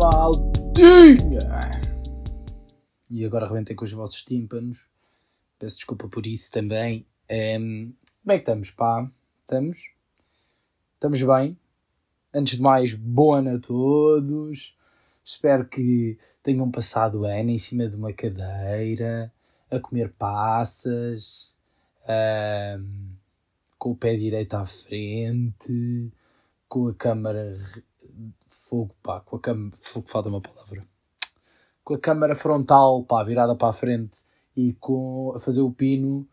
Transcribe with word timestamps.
maldinha! 0.00 1.38
E 3.10 3.24
agora 3.24 3.46
arrebentei 3.46 3.74
com 3.74 3.84
os 3.84 3.92
vossos 3.92 4.22
tímpanos. 4.22 4.86
Peço 5.58 5.76
desculpa 5.76 6.08
por 6.08 6.26
isso 6.26 6.50
também. 6.52 7.04
Um, 7.30 7.92
como 8.22 8.32
é 8.32 8.36
que 8.36 8.42
estamos, 8.42 8.70
pá? 8.70 9.10
Estamos? 9.40 9.90
Estamos 10.94 11.22
bem? 11.22 11.58
Antes 12.32 12.56
de 12.56 12.62
mais, 12.62 12.94
bom 12.94 13.34
ano 13.34 13.56
a 13.56 13.58
todos. 13.58 14.76
Espero 15.24 15.66
que 15.66 16.18
tenham 16.42 16.70
passado 16.70 17.20
o 17.20 17.24
ano 17.24 17.50
em 17.50 17.58
cima 17.58 17.88
de 17.88 17.96
uma 17.96 18.12
cadeira, 18.12 19.32
a 19.70 19.78
comer 19.78 20.12
passas, 20.12 21.52
um, 22.78 23.10
com 23.78 23.92
o 23.92 23.96
pé 23.96 24.16
direito 24.16 24.54
à 24.54 24.64
frente, 24.64 26.10
com 26.68 26.88
a 26.88 26.94
câmara 26.94 27.58
fogo, 28.68 28.94
pá, 29.02 29.20
com 29.20 29.36
a 29.36 29.40
câmara, 29.40 29.76
falta 30.06 30.28
uma 30.28 30.40
palavra, 30.40 30.86
com 31.82 31.94
a 31.94 31.98
câmara 31.98 32.34
frontal, 32.34 33.02
pá, 33.04 33.24
virada 33.24 33.56
para 33.56 33.68
a 33.68 33.72
frente 33.72 34.18
e 34.54 34.74
com, 34.74 35.32
a 35.34 35.38
fazer 35.38 35.62
o 35.62 35.72
pino 35.72 36.28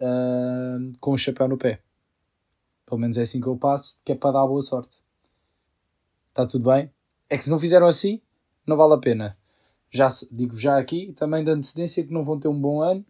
uh, 0.00 0.98
com 1.00 1.12
o 1.12 1.18
chapéu 1.18 1.48
no 1.48 1.58
pé. 1.58 1.82
Pelo 2.86 3.00
menos 3.00 3.18
é 3.18 3.22
assim 3.22 3.40
que 3.40 3.48
eu 3.48 3.56
passo, 3.56 3.98
que 4.04 4.12
é 4.12 4.14
para 4.14 4.32
dar 4.32 4.46
boa 4.46 4.62
sorte. 4.62 4.98
Está 6.28 6.46
tudo 6.46 6.70
bem? 6.70 6.90
É 7.28 7.36
que 7.36 7.44
se 7.44 7.50
não 7.50 7.58
fizeram 7.58 7.86
assim, 7.86 8.20
não 8.66 8.76
vale 8.76 8.94
a 8.94 8.98
pena. 8.98 9.36
Já 9.90 10.08
digo 10.30 10.56
já 10.56 10.78
aqui, 10.78 11.12
também 11.12 11.44
de 11.44 11.50
antecedência, 11.50 12.04
que 12.04 12.12
não 12.12 12.24
vão 12.24 12.38
ter 12.38 12.48
um 12.48 12.60
bom 12.60 12.82
ano. 12.82 13.04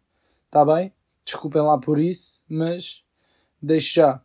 Está 0.46 0.64
bem? 0.64 0.92
Desculpem 1.24 1.62
lá 1.62 1.78
por 1.78 1.98
isso, 1.98 2.42
mas 2.48 3.02
deixo 3.60 3.94
já. 3.94 4.22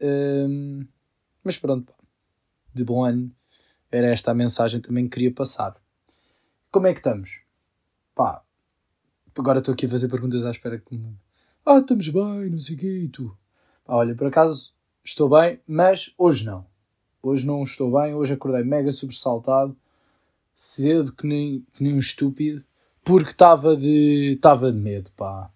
Um, 0.00 0.86
mas 1.42 1.56
pronto, 1.56 1.92
pá. 1.92 1.97
De 2.78 2.84
bom 2.84 3.04
ano. 3.04 3.30
Era 3.90 4.08
esta 4.08 4.30
a 4.30 4.34
mensagem 4.34 4.80
que 4.80 4.88
também 4.88 5.08
queria 5.08 5.32
passar. 5.32 5.76
Como 6.70 6.86
é 6.86 6.92
que 6.92 7.00
estamos? 7.00 7.42
Pá, 8.14 8.42
agora 9.36 9.58
estou 9.58 9.72
aqui 9.72 9.86
a 9.86 9.90
fazer 9.90 10.08
perguntas 10.08 10.44
à 10.44 10.50
espera 10.50 10.78
que 10.78 10.96
me... 10.96 11.16
Ah, 11.64 11.78
estamos 11.78 12.08
bem, 12.08 12.50
não 12.50 12.60
sei 12.60 12.76
o 12.76 12.78
quê, 12.78 13.00
e 13.04 13.08
tu? 13.08 13.36
Pá, 13.84 13.94
olha, 13.94 14.14
por 14.14 14.26
acaso 14.26 14.72
estou 15.04 15.28
bem, 15.28 15.60
mas 15.66 16.12
hoje 16.16 16.44
não. 16.44 16.66
Hoje 17.22 17.46
não 17.46 17.62
estou 17.62 17.98
bem, 18.00 18.14
hoje 18.14 18.32
acordei 18.32 18.62
mega 18.62 18.92
sobressaltado, 18.92 19.76
cedo 20.54 21.12
que 21.12 21.26
nem, 21.26 21.66
que 21.72 21.82
nem 21.82 21.94
um 21.94 21.98
estúpido, 21.98 22.64
porque 23.02 23.30
estava 23.30 23.76
de, 23.76 24.34
estava 24.34 24.70
de 24.70 24.78
medo, 24.78 25.10
pá. 25.16 25.50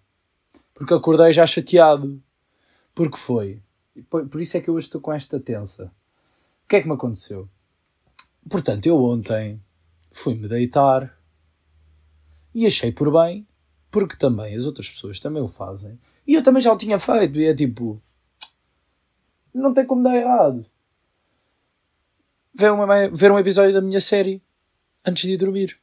Porque 0.73 0.93
acordei 0.93 1.31
já 1.31 1.45
chateado. 1.45 2.21
Porque 2.95 3.17
foi. 3.17 3.61
Por 4.09 4.41
isso 4.41 4.57
é 4.57 4.61
que 4.61 4.69
eu 4.69 4.73
hoje 4.73 4.87
estou 4.87 4.99
com 4.99 5.13
esta 5.13 5.39
tensa. 5.39 5.91
O 6.63 6.67
que 6.67 6.77
é 6.77 6.81
que 6.81 6.87
me 6.87 6.93
aconteceu? 6.93 7.49
Portanto, 8.49 8.85
eu 8.85 9.01
ontem 9.01 9.61
fui-me 10.11 10.47
deitar 10.47 11.17
e 12.53 12.65
achei 12.65 12.91
por 12.91 13.11
bem, 13.11 13.47
porque 13.89 14.15
também 14.15 14.55
as 14.55 14.65
outras 14.65 14.89
pessoas 14.89 15.19
também 15.19 15.41
o 15.41 15.47
fazem. 15.47 15.99
E 16.25 16.33
eu 16.33 16.43
também 16.43 16.61
já 16.61 16.71
o 16.71 16.77
tinha 16.77 16.99
feito. 16.99 17.37
E 17.39 17.45
é 17.45 17.55
tipo. 17.55 18.01
Não 19.53 19.73
tem 19.73 19.85
como 19.85 20.03
dar 20.03 20.15
errado. 20.15 20.65
Ver, 22.53 22.71
uma, 22.71 23.09
ver 23.09 23.31
um 23.31 23.39
episódio 23.39 23.73
da 23.73 23.81
minha 23.81 23.99
série 23.99 24.41
antes 25.05 25.27
de 25.29 25.37
dormir. 25.37 25.79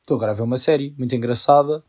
Estou 0.00 0.16
agora 0.16 0.32
a 0.32 0.34
ver 0.34 0.42
uma 0.42 0.56
série 0.56 0.94
muito 0.98 1.14
engraçada. 1.14 1.84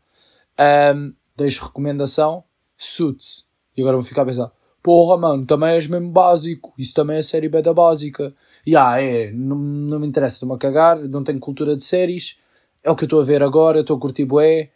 Um, 0.94 1.14
deixo 1.36 1.64
recomendação. 1.64 2.44
Suits. 2.76 3.46
E 3.76 3.80
agora 3.80 3.96
vou 3.96 4.04
ficar 4.04 4.22
a 4.22 4.26
pensar: 4.26 4.52
porra, 4.86 5.16
mano, 5.16 5.44
também 5.44 5.70
és 5.70 5.88
mesmo 5.88 6.08
básico. 6.12 6.72
Isso 6.78 6.94
também 6.94 7.16
é 7.16 7.22
série 7.22 7.48
beta 7.48 7.74
básica. 7.74 8.32
E 8.64 8.76
ah, 8.76 9.02
é, 9.02 9.32
não, 9.32 9.56
não 9.56 9.98
me 9.98 10.06
interessa, 10.06 10.36
estou-me 10.36 10.54
a 10.54 10.58
cagar, 10.58 10.96
não 11.08 11.24
tenho 11.24 11.40
cultura 11.40 11.76
de 11.76 11.82
séries. 11.82 12.38
É 12.84 12.90
o 12.90 12.94
que 12.94 13.02
eu 13.02 13.06
estou 13.06 13.20
a 13.20 13.24
ver 13.24 13.42
agora, 13.42 13.80
estou 13.80 13.96
a 13.96 14.00
curtir 14.00 14.24
bué. 14.24 14.70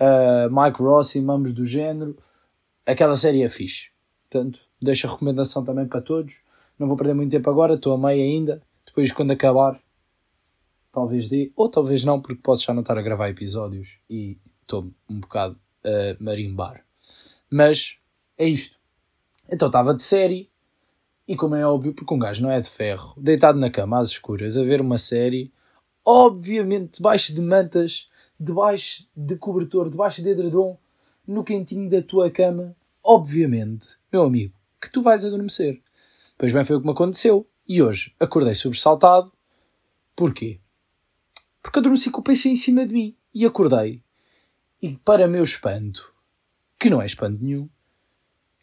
Uh, 0.00 0.50
Mike 0.50 0.82
Ross 0.82 1.14
e 1.14 1.22
mamos 1.22 1.52
do 1.54 1.64
género. 1.64 2.18
Aquela 2.84 3.16
série 3.16 3.44
é 3.44 3.48
fixe. 3.48 3.90
Portanto, 4.28 4.58
deixo 4.80 5.06
a 5.06 5.10
recomendação 5.10 5.62
também 5.62 5.86
para 5.86 6.00
todos. 6.00 6.40
Não 6.76 6.88
vou 6.88 6.96
perder 6.96 7.14
muito 7.14 7.30
tempo 7.30 7.48
agora, 7.48 7.74
estou 7.74 7.92
a 7.92 7.98
meio 7.98 8.20
ainda. 8.20 8.60
Depois, 8.84 9.12
quando 9.12 9.30
acabar, 9.30 9.80
talvez 10.90 11.28
dê. 11.28 11.52
Ou 11.54 11.68
talvez 11.68 12.04
não, 12.04 12.20
porque 12.20 12.42
posso 12.42 12.64
já 12.64 12.74
não 12.74 12.80
estar 12.80 12.98
a 12.98 13.02
gravar 13.02 13.28
episódios 13.28 14.00
e 14.10 14.38
estou 14.60 14.90
um 15.08 15.20
bocado 15.20 15.56
a 15.84 16.16
marimbar. 16.18 16.84
Mas 17.48 17.96
é 18.36 18.48
isto. 18.48 18.81
Então 19.52 19.68
estava 19.68 19.92
de 19.92 20.02
série, 20.02 20.50
e 21.28 21.36
como 21.36 21.54
é 21.54 21.66
óbvio, 21.66 21.92
porque 21.92 22.14
um 22.14 22.18
gajo 22.18 22.42
não 22.42 22.50
é 22.50 22.58
de 22.58 22.70
ferro, 22.70 23.12
deitado 23.18 23.58
na 23.58 23.70
cama 23.70 23.98
às 23.98 24.08
escuras 24.08 24.56
a 24.56 24.64
ver 24.64 24.80
uma 24.80 24.96
série, 24.96 25.52
obviamente 26.02 26.96
debaixo 26.96 27.34
de 27.34 27.42
mantas, 27.42 28.10
debaixo 28.40 29.06
de 29.14 29.36
cobertor, 29.36 29.90
debaixo 29.90 30.22
de 30.22 30.30
edredom, 30.30 30.78
no 31.26 31.44
quentinho 31.44 31.90
da 31.90 32.00
tua 32.00 32.30
cama, 32.30 32.74
obviamente, 33.04 33.90
meu 34.10 34.22
amigo, 34.22 34.54
que 34.80 34.90
tu 34.90 35.02
vais 35.02 35.22
adormecer. 35.22 35.82
Pois 36.38 36.50
bem, 36.50 36.64
foi 36.64 36.76
o 36.76 36.80
que 36.80 36.86
me 36.86 36.92
aconteceu. 36.92 37.46
E 37.68 37.82
hoje 37.82 38.14
acordei 38.18 38.54
sobressaltado. 38.54 39.30
Porquê? 40.16 40.60
Porque 41.62 41.78
adormeci 41.78 42.10
com 42.10 42.20
o 42.20 42.24
PC 42.24 42.48
em 42.48 42.56
cima 42.56 42.86
de 42.86 42.92
mim. 42.92 43.14
E 43.32 43.44
acordei. 43.44 44.02
E 44.80 44.96
para 44.96 45.28
meu 45.28 45.44
espanto, 45.44 46.12
que 46.78 46.90
não 46.90 47.00
é 47.00 47.06
espanto 47.06 47.42
nenhum, 47.44 47.68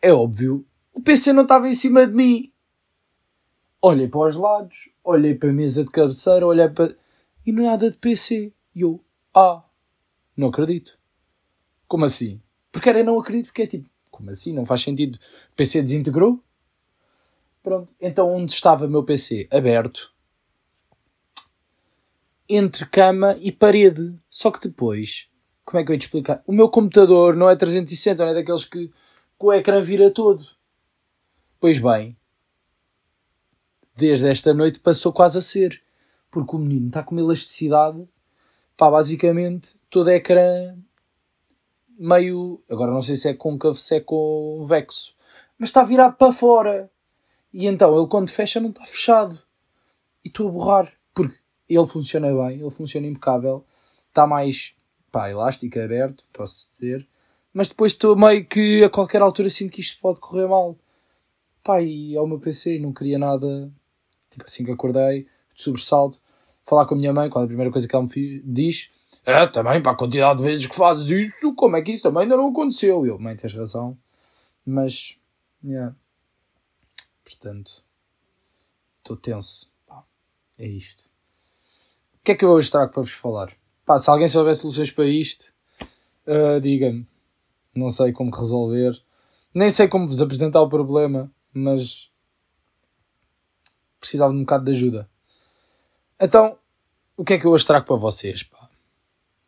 é 0.02 0.12
óbvio, 0.12 0.66
o 1.00 1.02
PC 1.02 1.32
não 1.32 1.44
estava 1.44 1.68
em 1.68 1.72
cima 1.72 2.06
de 2.06 2.14
mim. 2.14 2.52
Olhei 3.82 4.10
para 4.10 4.28
os 4.28 4.36
lados, 4.36 4.90
olhei 5.02 5.34
para 5.34 5.50
a 5.50 5.54
mesa 5.54 5.86
de 5.86 5.90
cabeceira, 5.90 6.46
olhei 6.46 6.68
para. 6.68 6.94
e 7.46 7.54
não 7.54 7.64
nada 7.64 7.90
de 7.90 7.98
PC. 7.98 8.52
E 8.76 8.82
eu, 8.82 9.02
ah, 9.34 9.64
não 10.36 10.50
acredito. 10.50 11.00
Como 11.88 12.04
assim? 12.04 12.42
Porque 12.70 12.90
era 12.90 13.02
não 13.02 13.18
acredito, 13.18 13.46
porque 13.48 13.62
é 13.62 13.68
tipo, 13.68 13.90
como 14.12 14.30
assim? 14.30 14.54
Não 14.54 14.66
faz 14.66 14.82
sentido. 14.82 15.16
O 15.54 15.56
PC 15.56 15.82
desintegrou? 15.82 16.44
Pronto. 17.64 17.94
Então 18.00 18.30
onde 18.30 18.52
estava 18.52 18.86
o 18.86 18.90
meu 18.90 19.04
PC? 19.04 19.48
Aberto. 19.50 20.14
Entre 22.50 22.86
cama 22.88 23.38
e 23.40 23.54
parede. 23.54 24.14
Só 24.30 24.52
que 24.52 24.68
depois, 24.68 25.30
como 25.64 25.80
é 25.80 25.86
que 25.86 25.92
eu 25.92 25.94
ia 25.94 26.00
te 26.00 26.04
explicar? 26.08 26.44
O 26.46 26.52
meu 26.52 26.68
computador 26.68 27.38
não 27.38 27.50
é 27.50 27.56
360, 27.56 28.22
não 28.22 28.32
é 28.32 28.36
daqueles 28.36 28.66
que 28.66 28.92
que 29.40 29.46
o 29.46 29.54
ecrã 29.54 29.80
vira 29.80 30.12
todo. 30.12 30.46
Pois 31.60 31.78
bem, 31.78 32.16
desde 33.96 34.28
esta 34.28 34.54
noite 34.54 34.80
passou 34.80 35.12
quase 35.12 35.38
a 35.38 35.42
ser. 35.42 35.82
Porque 36.32 36.56
o 36.56 36.60
menino 36.60 36.88
está 36.88 37.02
com 37.02 37.16
uma 37.16 37.22
elasticidade, 37.22 38.08
pá, 38.78 38.90
basicamente 38.90 39.80
todo 39.90 40.10
ecrã 40.10 40.76
meio. 41.98 42.62
Agora 42.70 42.92
não 42.92 43.02
sei 43.02 43.16
se 43.16 43.28
é 43.28 43.34
côncavo, 43.34 43.76
se 43.76 43.96
é 43.96 44.00
convexo, 44.00 45.16
mas 45.58 45.70
está 45.70 45.84
virado 45.84 46.16
para 46.16 46.32
fora. 46.32 46.90
E 47.52 47.66
então 47.66 47.98
ele 47.98 48.08
quando 48.08 48.30
fecha 48.30 48.60
não 48.60 48.70
está 48.70 48.86
fechado. 48.86 49.42
E 50.24 50.28
estou 50.28 50.48
a 50.48 50.52
borrar. 50.52 50.94
Porque 51.14 51.36
ele 51.68 51.86
funciona 51.86 52.28
bem, 52.28 52.62
ele 52.62 52.70
funciona 52.70 53.08
impecável, 53.08 53.66
está 54.08 54.28
mais 54.28 54.76
pá, 55.12 55.30
elástico, 55.30 55.80
aberto, 55.80 56.24
posso 56.32 56.70
dizer 56.70 57.08
mas 57.54 57.68
depois 57.68 57.92
estou 57.92 58.16
meio 58.16 58.46
que 58.46 58.84
a 58.84 58.90
qualquer 58.90 59.22
altura 59.22 59.50
sinto 59.50 59.72
que 59.72 59.82
isto 59.82 60.00
pode 60.00 60.20
correr 60.20 60.48
mal. 60.48 60.78
Pá, 61.64 61.82
e 61.82 62.16
ao 62.16 62.28
meu 62.28 62.40
PC 62.40 62.80
não 62.80 62.94
queria 62.94 63.20
nada, 63.20 63.72
tipo 64.30 64.46
assim 64.46 64.64
que 64.64 64.72
acordei, 64.72 65.28
de 65.54 65.62
sobressalto, 65.62 66.20
falar 66.64 66.86
com 66.86 66.96
a 66.96 66.98
minha 66.98 67.14
mãe, 67.14 67.30
qual 67.30 67.44
é 67.44 67.46
a 67.46 67.48
primeira 67.48 67.72
coisa 67.72 67.88
que 67.88 67.96
ela 67.96 68.06
me 68.06 68.42
diz? 68.46 68.90
É, 69.26 69.46
também, 69.48 69.82
para 69.82 69.92
a 69.92 69.96
quantidade 69.96 70.40
de 70.40 70.46
vezes 70.46 70.66
que 70.66 70.76
fazes 70.76 71.10
isso, 71.10 71.54
como 71.54 71.76
é 71.76 71.82
que 71.82 71.92
isso 71.92 72.04
também 72.04 72.24
ainda 72.24 72.38
não 72.38 72.50
aconteceu? 72.50 73.06
Eu, 73.06 73.20
mãe, 73.20 73.36
tens 73.36 73.54
razão, 73.54 73.98
mas, 74.66 75.20
yeah. 75.64 75.96
portanto, 77.24 77.84
estou 79.00 79.18
tenso, 79.18 79.70
pá, 79.86 80.04
é 80.58 80.68
isto. 80.68 81.04
O 82.16 82.24
que 82.24 82.32
é 82.32 82.36
que 82.36 82.46
eu 82.46 82.50
hoje 82.50 82.72
trago 82.72 82.94
para 82.94 83.02
vos 83.02 83.12
falar? 83.12 83.52
Pá, 83.86 83.98
se 83.98 84.10
alguém 84.10 84.28
souber 84.28 84.56
soluções 84.56 84.92
para 84.92 85.06
isto, 85.06 85.52
uh, 86.28 86.62
diga-me 86.62 87.06
não 87.80 87.90
sei 87.90 88.12
como 88.12 88.36
resolver, 88.36 89.00
nem 89.54 89.70
sei 89.70 89.88
como 89.88 90.08
vos 90.08 90.22
apresentar 90.22 90.62
o 90.62 90.70
problema, 90.70 91.32
mas 91.54 92.12
precisava 94.00 94.32
de 94.34 94.40
um 94.40 94.44
bocado 94.44 94.66
de 94.66 94.72
ajuda. 94.72 95.10
Então, 96.20 96.58
o 97.16 97.24
que 97.24 97.34
é 97.34 97.40
que 97.40 97.46
eu 97.46 97.52
hoje 97.52 97.66
trago 97.66 97.86
para 97.86 97.96
vocês? 97.96 98.44
Pá? 98.44 98.70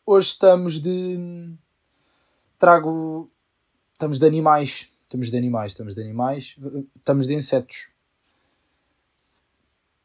Hoje 0.06 0.27
estamos 0.27 0.80
de. 0.80 1.53
Trago. 2.57 3.30
Estamos 3.94 4.19
de 4.19 4.25
animais. 4.25 4.89
Estamos 5.03 5.30
de 5.30 5.38
animais, 5.38 5.71
estamos 5.71 5.95
de 5.95 6.01
animais. 6.01 6.56
Estamos 6.95 7.27
de 7.27 7.33
insetos. 7.33 7.89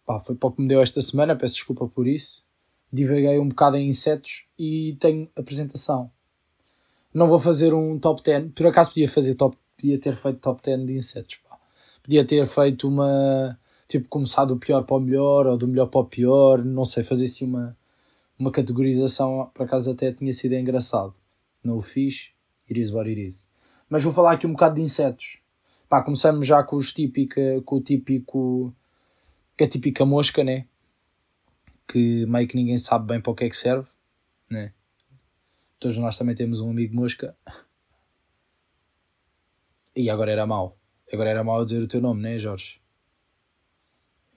Pá, 0.04 0.20
foi 0.20 0.36
para 0.36 0.48
o 0.48 0.52
que 0.52 0.62
me 0.62 0.68
deu 0.68 0.80
esta 0.80 1.00
semana, 1.02 1.36
peço 1.36 1.54
desculpa 1.54 1.88
por 1.88 2.06
isso. 2.06 2.44
Divaguei 2.92 3.38
um 3.38 3.48
bocado 3.48 3.76
em 3.76 3.88
insetos 3.88 4.46
e 4.58 4.96
tenho 5.00 5.28
apresentação 5.36 6.10
não 7.16 7.26
vou 7.26 7.38
fazer 7.38 7.72
um 7.72 7.98
top 7.98 8.22
10. 8.22 8.52
Por 8.52 8.66
acaso 8.66 8.90
podia 8.90 9.08
fazer 9.08 9.34
top, 9.36 9.56
podia 9.74 9.98
ter 9.98 10.14
feito 10.14 10.38
top 10.38 10.60
10 10.62 10.84
de 10.84 10.92
insetos. 10.96 11.38
Podia 12.06 12.24
ter 12.24 12.46
feito 12.46 12.86
uma 12.86 13.58
tipo, 13.88 14.08
começar 14.08 14.44
do 14.44 14.56
pior 14.56 14.84
para 14.84 14.94
o 14.94 15.00
melhor 15.00 15.44
ou 15.48 15.58
do 15.58 15.66
melhor 15.66 15.86
para 15.86 16.02
o 16.02 16.04
pior, 16.04 16.64
não 16.64 16.84
sei, 16.84 17.02
fazer 17.02 17.24
assim 17.24 17.44
uma, 17.44 17.76
uma 18.38 18.52
categorização, 18.52 19.50
por 19.52 19.64
acaso 19.64 19.90
até 19.90 20.12
tinha 20.12 20.32
sido 20.32 20.54
engraçado. 20.54 21.12
Não 21.64 21.78
o 21.78 21.82
fiz, 21.82 22.30
it 22.70 22.80
is 22.80 22.92
what 22.92 23.10
it 23.10 23.20
is. 23.20 23.48
Mas 23.90 24.04
vou 24.04 24.12
falar 24.12 24.34
aqui 24.34 24.46
um 24.46 24.52
bocado 24.52 24.76
de 24.76 24.82
insetos. 24.82 25.38
Pá, 25.88 26.00
começamos 26.00 26.46
já 26.46 26.62
com, 26.62 26.76
os 26.76 26.92
típica, 26.92 27.60
com 27.64 27.76
o 27.78 27.80
típico, 27.80 28.72
com 29.58 29.64
a 29.64 29.68
típica 29.68 30.06
mosca, 30.06 30.44
né? 30.44 30.64
Que 31.88 32.24
meio 32.26 32.46
que 32.46 32.54
ninguém 32.54 32.78
sabe 32.78 33.08
bem 33.08 33.20
para 33.20 33.32
o 33.32 33.34
que 33.34 33.42
é 33.46 33.48
que 33.48 33.56
serve, 33.56 33.88
né? 34.48 34.72
Todos 35.80 35.98
nós 35.98 36.16
também 36.16 36.36
temos 36.36 36.60
um 36.60 36.70
amigo 36.70 36.94
mosca. 36.94 37.36
E 39.96 40.08
agora 40.08 40.30
era 40.30 40.46
mau. 40.46 40.76
Agora 41.12 41.30
era 41.30 41.44
mau 41.44 41.64
dizer 41.64 41.82
o 41.82 41.88
teu 41.88 42.00
nome, 42.00 42.22
né, 42.22 42.38
Jorge? 42.38 42.80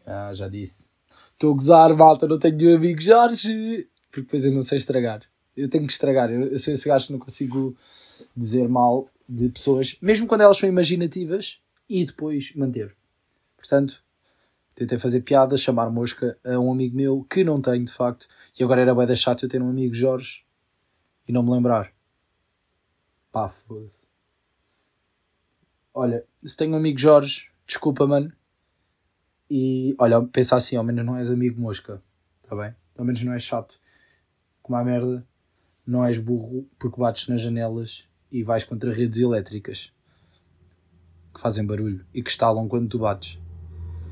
Ah, 0.05 0.33
já 0.33 0.47
disse. 0.47 0.89
Estou 1.33 1.51
a 1.51 1.55
gozar, 1.55 1.95
malta, 1.95 2.27
não 2.27 2.37
tenho 2.37 2.73
um 2.73 2.75
amigo 2.75 3.01
Jorge. 3.01 3.87
Porque 4.09 4.21
depois 4.21 4.45
eu 4.45 4.51
não 4.51 4.61
sei 4.61 4.77
estragar. 4.77 5.21
Eu 5.55 5.69
tenho 5.69 5.85
que 5.85 5.93
estragar. 5.93 6.31
Eu, 6.31 6.47
eu 6.47 6.59
sou 6.59 6.73
esse 6.73 6.87
gajo 6.87 7.07
que 7.07 7.13
não 7.13 7.19
consigo 7.19 7.75
dizer 8.35 8.67
mal 8.67 9.09
de 9.27 9.49
pessoas, 9.49 9.95
mesmo 10.01 10.25
quando 10.25 10.41
elas 10.41 10.57
são 10.57 10.67
imaginativas, 10.67 11.61
e 11.87 12.03
depois 12.03 12.53
manter. 12.55 12.95
Portanto, 13.55 14.03
tentei 14.73 14.97
fazer 14.97 15.21
piada, 15.21 15.57
chamar 15.57 15.89
mosca 15.91 16.37
a 16.43 16.59
um 16.59 16.71
amigo 16.71 16.95
meu 16.95 17.25
que 17.29 17.43
não 17.43 17.61
tenho 17.61 17.85
de 17.85 17.91
facto. 17.91 18.27
E 18.57 18.63
agora 18.63 18.81
era 18.81 18.95
bem 18.95 19.15
chato 19.15 19.43
eu 19.43 19.49
ter 19.49 19.61
um 19.61 19.69
amigo 19.69 19.93
Jorge 19.93 20.43
e 21.27 21.31
não 21.31 21.43
me 21.43 21.51
lembrar. 21.51 21.93
Pá, 23.31 23.49
foda-se. 23.49 24.08
Olha, 26.01 26.23
se 26.45 26.55
tenho 26.55 26.71
um 26.71 26.77
amigo 26.77 26.97
Jorge, 26.97 27.49
desculpa, 27.67 28.07
mano. 28.07 28.31
E 29.51 29.93
olha, 29.99 30.21
pensa 30.21 30.55
assim, 30.55 30.77
ao 30.77 30.83
menos 30.83 31.05
não 31.05 31.17
és 31.17 31.29
amigo 31.29 31.59
mosca, 31.59 32.01
tá 32.47 32.55
bem? 32.55 32.73
Ao 32.97 33.03
menos 33.03 33.21
não 33.21 33.33
és 33.33 33.43
chato. 33.43 33.77
Como 34.61 34.77
a 34.77 34.83
merda, 34.85 35.27
não 35.85 36.05
és 36.05 36.17
burro 36.17 36.65
porque 36.79 37.01
bates 37.01 37.27
nas 37.27 37.41
janelas 37.41 38.07
e 38.31 38.43
vais 38.43 38.63
contra 38.63 38.93
redes 38.93 39.19
elétricas 39.19 39.91
que 41.33 41.41
fazem 41.41 41.65
barulho 41.65 42.05
e 42.13 42.23
que 42.23 42.29
estalam 42.29 42.69
quando 42.69 42.87
tu 42.87 42.99
bates. 42.99 43.37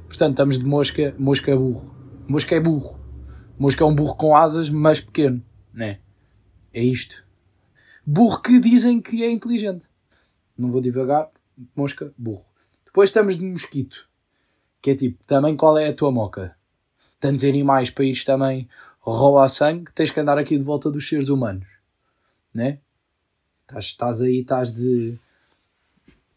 Portanto, 0.10 0.32
estamos 0.32 0.60
de 0.60 0.66
mosca, 0.66 1.16
mosca 1.18 1.52
é 1.54 1.56
burro. 1.56 1.96
Mosca 2.28 2.54
é 2.54 2.60
burro. 2.60 3.00
Mosca 3.58 3.86
é 3.86 3.88
um 3.88 3.96
burro 3.96 4.18
com 4.18 4.36
asas, 4.36 4.70
mas 4.70 5.00
pequeno, 5.00 5.42
né? 5.74 6.02
É 6.74 6.84
isto. 6.84 7.24
Burro 8.06 8.42
que 8.42 8.60
dizem 8.60 9.00
que 9.00 9.24
é 9.24 9.32
inteligente. 9.32 9.88
Não 10.58 10.70
vou 10.70 10.82
divagar. 10.82 11.32
Mosca, 11.76 12.14
burro. 12.18 12.46
Depois 12.86 13.10
estamos 13.10 13.38
de 13.38 13.44
mosquito. 13.44 14.08
Que 14.82 14.92
é 14.92 14.96
tipo, 14.96 15.24
também 15.26 15.56
qual 15.56 15.78
é 15.78 15.90
a 15.90 15.94
tua 15.94 16.12
moca? 16.12 16.56
Tantos 17.20 17.44
animais 17.44 17.90
para 17.90 18.06
ires 18.06 18.24
também 18.24 18.70
roubar 19.00 19.48
sangue, 19.48 19.92
tens 19.94 20.12
que 20.12 20.20
andar 20.20 20.38
aqui 20.38 20.58
de 20.58 20.64
volta 20.64 20.92
dos 20.92 21.08
seres 21.08 21.30
humanos. 21.30 21.68
Né? 22.54 22.80
Estás, 23.78 24.22
aí, 24.22 24.42
estás 24.42 24.74
de. 24.74 25.18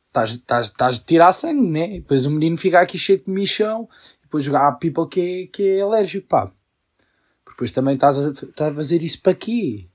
Estás, 0.08 0.42
estás, 0.62 0.98
de 0.98 1.04
tirar 1.04 1.32
sangue, 1.32 1.68
né? 1.68 1.88
Depois 1.88 2.26
o 2.26 2.30
menino 2.30 2.56
fica 2.56 2.80
aqui 2.80 2.98
cheio 2.98 3.22
de 3.22 3.30
michão. 3.30 3.88
Depois 4.22 4.48
há 4.48 4.72
people 4.72 5.08
que 5.08 5.20
é, 5.20 5.46
que 5.46 5.62
é 5.68 5.80
alérgico, 5.80 6.26
pá. 6.26 6.52
Depois 7.46 7.70
também 7.72 7.94
estás 7.94 8.18
a, 8.18 8.30
estás 8.30 8.72
a 8.72 8.74
fazer 8.74 9.02
isso 9.02 9.20
para 9.20 9.34
quê? 9.34 9.89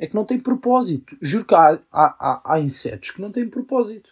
É 0.00 0.06
que 0.06 0.14
não 0.14 0.24
tem 0.24 0.40
propósito. 0.40 1.14
Juro 1.20 1.44
que 1.44 1.54
há, 1.54 1.78
há, 1.92 2.16
há, 2.18 2.54
há 2.54 2.58
insetos 2.58 3.10
que 3.10 3.20
não 3.20 3.30
têm 3.30 3.46
propósito. 3.46 4.08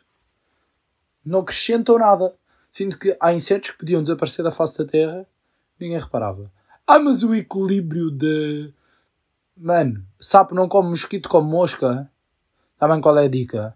Não 1.25 1.40
acrescentam 1.40 1.99
nada. 1.99 2.35
Sinto 2.70 2.99
que 2.99 3.17
há 3.19 3.32
insetos 3.32 3.70
que 3.70 3.79
podiam 3.79 4.02
desaparecer 4.02 4.44
da 4.44 4.50
face 4.50 4.76
da 4.76 4.85
Terra, 4.85 5.26
ninguém 5.81 5.99
reparava. 5.99 6.52
Ah, 6.87 6.99
mas 6.99 7.23
o 7.23 7.35
equilíbrio 7.35 8.11
de. 8.11 8.70
Mano, 9.56 10.05
sapo 10.20 10.55
não 10.55 10.69
come 10.69 10.90
mosquito, 10.90 11.26
come 11.26 11.50
mosca. 11.50 12.11
Sabem 12.79 13.00
qual 13.00 13.17
é 13.17 13.25
a 13.25 13.29
dica? 13.29 13.75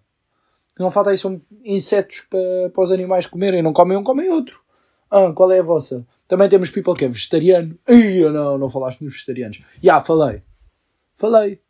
Não 0.78 0.90
falta 0.90 1.08
aí 1.08 1.16
são 1.16 1.40
insetos 1.64 2.20
para, 2.28 2.68
para 2.74 2.84
os 2.84 2.92
animais 2.92 3.24
comerem. 3.24 3.62
Não 3.62 3.72
comem 3.72 3.96
um, 3.96 4.04
comem 4.04 4.28
outro. 4.28 4.62
Ah, 5.10 5.32
qual 5.32 5.50
é 5.50 5.60
a 5.60 5.62
vossa? 5.62 6.06
Também 6.28 6.48
temos 6.50 6.68
people 6.68 6.94
que 6.94 7.06
é 7.06 7.08
vegetariano. 7.08 7.78
Ih, 7.88 8.28
não, 8.28 8.58
não 8.58 8.68
falaste 8.68 9.00
nos 9.00 9.14
vegetarianos. 9.14 9.56
Já, 9.56 9.66
yeah, 9.82 10.04
falei. 10.04 10.42
Falei. 11.14 11.62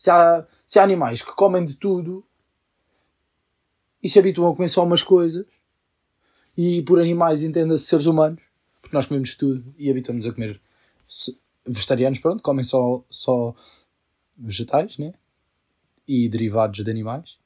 Se 0.00 0.10
há, 0.10 0.46
se 0.66 0.78
há 0.78 0.82
animais 0.82 1.20
que 1.20 1.30
comem 1.32 1.62
de 1.62 1.74
tudo 1.74 2.24
e 4.02 4.08
se 4.08 4.18
habituam 4.18 4.50
a 4.50 4.56
comer 4.56 4.70
só 4.70 4.82
umas 4.82 5.02
coisas, 5.02 5.44
e 6.56 6.80
por 6.82 6.98
animais 6.98 7.42
entenda-se 7.42 7.84
seres 7.84 8.06
humanos, 8.06 8.42
porque 8.80 8.96
nós 8.96 9.04
comemos 9.04 9.34
tudo 9.34 9.62
e 9.76 9.90
habituamos 9.90 10.26
a 10.26 10.32
comer 10.32 10.58
vegetarianos, 11.66 12.18
pronto, 12.18 12.42
comem 12.42 12.64
só, 12.64 13.04
só 13.10 13.54
vegetais, 14.38 14.96
né? 14.96 15.12
E 16.08 16.30
derivados 16.30 16.82
de 16.82 16.90
animais. 16.90 17.36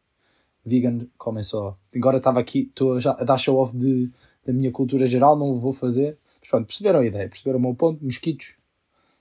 Vegan 0.64 1.08
comem 1.18 1.42
só. 1.42 1.76
Agora 1.94 2.18
estava 2.18 2.38
aqui, 2.38 2.60
estou 2.60 2.98
a 2.98 3.24
dar 3.24 3.36
show 3.36 3.58
off 3.58 3.76
de, 3.76 4.12
da 4.46 4.52
minha 4.52 4.70
cultura 4.70 5.06
geral, 5.06 5.36
não 5.36 5.50
o 5.50 5.58
vou 5.58 5.72
fazer. 5.72 6.16
Mas 6.40 6.48
pronto, 6.48 6.66
perceberam 6.66 7.00
a 7.00 7.04
ideia, 7.06 7.28
perceberam 7.28 7.58
o 7.58 7.62
meu 7.62 7.74
ponto? 7.74 8.02
Mosquitos, 8.02 8.54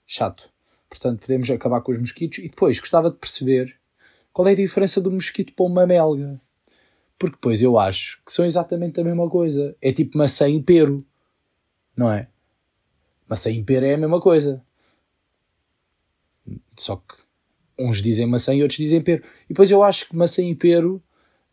chato. 0.05 0.52
Portanto, 0.93 1.21
podemos 1.21 1.49
acabar 1.49 1.81
com 1.81 1.91
os 1.91 1.97
mosquitos. 1.97 2.37
E 2.37 2.47
depois, 2.47 2.79
gostava 2.79 3.09
de 3.09 3.17
perceber 3.17 3.75
qual 4.31 4.47
é 4.47 4.51
a 4.51 4.55
diferença 4.55 5.01
do 5.01 5.09
mosquito 5.09 5.51
para 5.53 5.65
uma 5.65 5.87
melga. 5.87 6.39
Porque 7.17 7.35
depois 7.35 7.63
eu 7.63 7.79
acho 7.79 8.21
que 8.23 8.31
são 8.31 8.45
exatamente 8.45 9.01
a 9.01 9.03
mesma 9.03 9.27
coisa. 9.27 9.75
É 9.81 9.91
tipo 9.91 10.17
maçã 10.17 10.47
e 10.47 10.61
pero. 10.61 11.03
Não 11.97 12.11
é? 12.11 12.27
Maçã 13.27 13.51
e 13.51 13.63
pero 13.63 13.87
é 13.87 13.95
a 13.95 13.97
mesma 13.97 14.21
coisa. 14.21 14.63
Só 16.77 16.97
que 16.97 17.15
uns 17.79 17.99
dizem 17.99 18.27
maçã 18.27 18.53
e 18.53 18.61
outros 18.61 18.77
dizem 18.77 19.01
pero. 19.01 19.23
E 19.45 19.49
depois 19.49 19.71
eu 19.71 19.81
acho 19.81 20.07
que 20.07 20.15
maçã 20.15 20.43
e 20.43 20.53
pero 20.53 21.01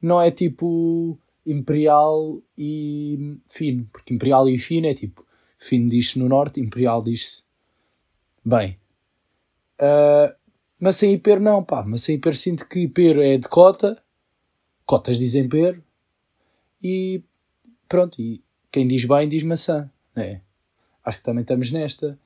não 0.03 0.21
é 0.21 0.31
tipo 0.31 1.19
imperial 1.47 2.43
e 2.59 3.39
fino. 3.47 3.89
Porque 3.91 4.13
imperial 4.13 4.47
e 4.51 4.59
fino 4.59 4.87
é 4.87 4.93
tipo. 4.93 5.27
Fino 5.59 5.89
diz-se 5.89 6.19
no 6.19 6.29
norte, 6.29 6.61
imperial 6.61 7.03
diz-se. 7.03 7.43
Bem. 8.45 8.80
Uh, 9.81 10.35
maçã 10.79 11.07
e 11.07 11.19
pero 11.19 11.41
não, 11.41 11.65
pá. 11.65 11.85
Maçã 11.85 12.13
e 12.13 12.19
pero 12.19 12.37
sinto 12.37 12.69
que 12.69 12.89
pero 12.89 13.23
é 13.23 13.39
de 13.39 13.49
cota. 13.49 14.03
Cotas 14.87 15.19
dizem 15.19 15.49
pero. 15.49 15.83
E 16.83 17.23
pronto. 17.89 18.21
E 18.21 18.43
quem 18.71 18.87
diz 18.87 19.05
bem 19.05 19.29
diz 19.29 19.43
maçã. 19.43 19.91
É. 20.17 20.41
Acho 21.05 21.19
que 21.19 21.25
também 21.25 21.43
estamos 21.43 21.71
nesta. 21.73 22.19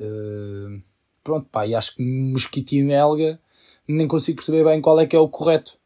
Uh, 0.00 0.82
pronto, 1.22 1.48
pá, 1.48 1.66
e 1.66 1.74
acho 1.74 1.94
que 1.96 2.02
mosquito 2.02 2.72
e 2.72 2.82
melga 2.82 3.40
nem 3.86 4.08
consigo 4.08 4.36
perceber 4.36 4.64
bem 4.64 4.80
qual 4.80 4.98
é 5.00 5.06
que 5.06 5.16
é 5.16 5.18
o 5.18 5.28
correto. 5.28 5.78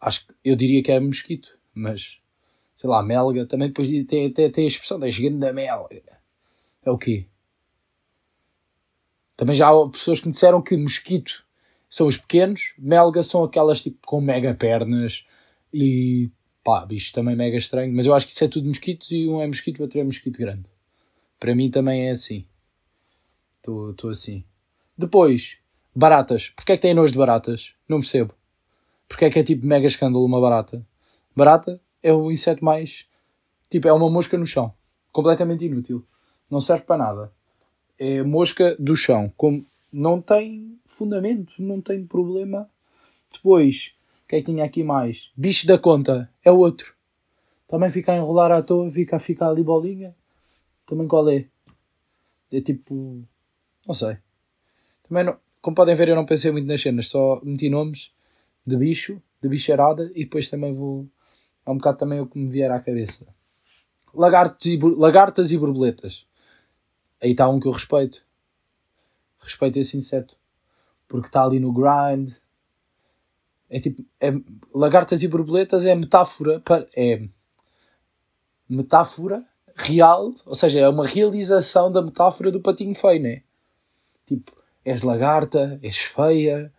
Acho 0.00 0.26
que 0.26 0.34
eu 0.44 0.56
diria 0.56 0.82
que 0.82 0.92
é 0.92 1.00
mosquito, 1.00 1.58
mas 1.74 2.18
sei 2.74 2.88
lá, 2.88 3.02
melga 3.02 3.46
também 3.46 3.68
depois 3.68 3.88
tem, 3.88 4.30
tem, 4.32 4.50
tem 4.50 4.64
a 4.64 4.68
expressão 4.68 4.98
da 4.98 5.10
gigante 5.10 5.38
da 5.38 5.52
melga. 5.52 6.02
É 6.84 6.90
o 6.90 6.98
quê? 6.98 7.26
Também 9.36 9.54
já 9.54 9.68
há 9.68 9.88
pessoas 9.88 10.20
que 10.20 10.26
me 10.26 10.32
disseram 10.32 10.62
que 10.62 10.76
mosquito 10.76 11.44
são 11.88 12.06
os 12.06 12.16
pequenos, 12.16 12.74
melga 12.78 13.22
são 13.22 13.44
aquelas 13.44 13.80
tipo 13.80 13.98
com 14.06 14.20
mega 14.20 14.54
pernas 14.54 15.24
e 15.72 16.30
pá, 16.64 16.84
bicho 16.84 17.12
também 17.12 17.36
mega 17.36 17.56
estranho, 17.56 17.92
mas 17.94 18.06
eu 18.06 18.14
acho 18.14 18.26
que 18.26 18.32
isso 18.32 18.42
é 18.42 18.48
tudo 18.48 18.66
mosquitos 18.66 19.10
e 19.12 19.28
um 19.28 19.40
é 19.40 19.46
mosquito, 19.46 19.80
outro 19.80 20.00
é 20.00 20.04
mosquito 20.04 20.38
grande. 20.38 20.68
Para 21.38 21.54
mim 21.54 21.70
também 21.70 22.08
é 22.08 22.10
assim. 22.10 22.46
Estou 23.58 24.10
assim. 24.10 24.44
Depois, 24.96 25.58
baratas. 25.94 26.50
Porquê 26.50 26.72
é 26.72 26.76
que 26.76 26.82
tem 26.82 26.94
nojo 26.94 27.12
de 27.12 27.18
baratas? 27.18 27.74
Não 27.88 28.00
percebo. 28.00 28.34
Porquê 29.08 29.26
é 29.26 29.30
que 29.30 29.38
é 29.38 29.42
tipo 29.44 29.66
mega 29.66 29.86
escândalo 29.86 30.24
uma 30.24 30.40
barata? 30.40 30.84
Barata 31.34 31.80
é 32.02 32.12
o 32.12 32.30
inseto 32.30 32.64
mais. 32.64 33.06
Tipo, 33.68 33.88
é 33.88 33.92
uma 33.92 34.08
mosca 34.08 34.38
no 34.38 34.46
chão. 34.46 34.72
Completamente 35.12 35.64
inútil. 35.64 36.04
Não 36.50 36.60
serve 36.60 36.84
para 36.84 36.96
nada. 36.96 37.32
É 37.98 38.22
mosca 38.22 38.76
do 38.78 38.94
chão. 38.96 39.32
Como 39.36 39.64
não 39.92 40.20
tem 40.20 40.78
fundamento, 40.84 41.54
não 41.58 41.80
tem 41.80 42.04
problema. 42.04 42.68
Depois, 43.32 43.94
o 44.24 44.28
que 44.28 44.36
é 44.36 44.40
que 44.40 44.46
tinha 44.46 44.64
aqui 44.64 44.82
mais? 44.82 45.30
Bicho 45.36 45.66
da 45.66 45.78
conta, 45.78 46.30
é 46.44 46.50
outro. 46.50 46.94
Também 47.68 47.90
fica 47.90 48.12
a 48.12 48.16
enrolar 48.16 48.52
à 48.52 48.62
toa, 48.62 48.90
fica 48.90 49.16
a 49.16 49.20
ficar 49.20 49.48
ali 49.48 49.62
bolinha. 49.62 50.14
Também 50.86 51.08
qual 51.08 51.28
é? 51.28 51.46
É 52.52 52.60
tipo. 52.60 53.22
Não 53.86 53.94
sei. 53.94 54.18
Também 55.08 55.24
não, 55.24 55.36
como 55.60 55.74
podem 55.74 55.94
ver, 55.94 56.08
eu 56.08 56.16
não 56.16 56.24
pensei 56.24 56.50
muito 56.52 56.66
nas 56.66 56.80
cenas, 56.80 57.08
só 57.08 57.40
meti 57.42 57.68
nomes 57.68 58.10
de 58.64 58.76
bicho, 58.76 59.20
de 59.42 59.48
bicharada 59.48 60.10
e 60.14 60.24
depois 60.24 60.48
também 60.48 60.74
vou. 60.74 61.06
É 61.64 61.70
um 61.70 61.76
bocado 61.76 61.98
também 61.98 62.20
o 62.20 62.26
que 62.26 62.38
me 62.38 62.48
vier 62.48 62.70
à 62.70 62.78
cabeça. 62.78 63.26
Lagartos 64.14 64.66
e, 64.66 64.78
lagartas 64.78 65.50
e 65.52 65.58
borboletas. 65.58 66.24
Aí 67.22 67.32
está 67.32 67.48
um 67.48 67.58
que 67.58 67.68
eu 67.68 67.72
respeito. 67.72 68.24
Respeito 69.38 69.78
esse 69.78 69.96
inseto. 69.96 70.36
Porque 71.08 71.28
está 71.28 71.44
ali 71.44 71.58
no 71.58 71.72
grind, 71.72 72.34
é 73.68 73.80
tipo. 73.80 74.04
É, 74.20 74.32
lagartas 74.74 75.22
e 75.22 75.28
borboletas 75.28 75.86
é 75.86 75.94
metáfora 75.94 76.60
para. 76.60 76.86
É, 76.96 77.22
metáfora 78.68 79.44
real, 79.76 80.34
ou 80.44 80.54
seja, 80.54 80.80
é 80.80 80.88
uma 80.88 81.06
realização 81.06 81.92
da 81.92 82.02
metáfora 82.02 82.50
do 82.50 82.60
patinho 82.60 82.94
feio, 82.94 83.22
né? 83.22 83.42
Tipo, 84.24 84.52
és 84.84 85.02
lagarta, 85.02 85.78
és 85.82 85.98
feia, 85.98 86.72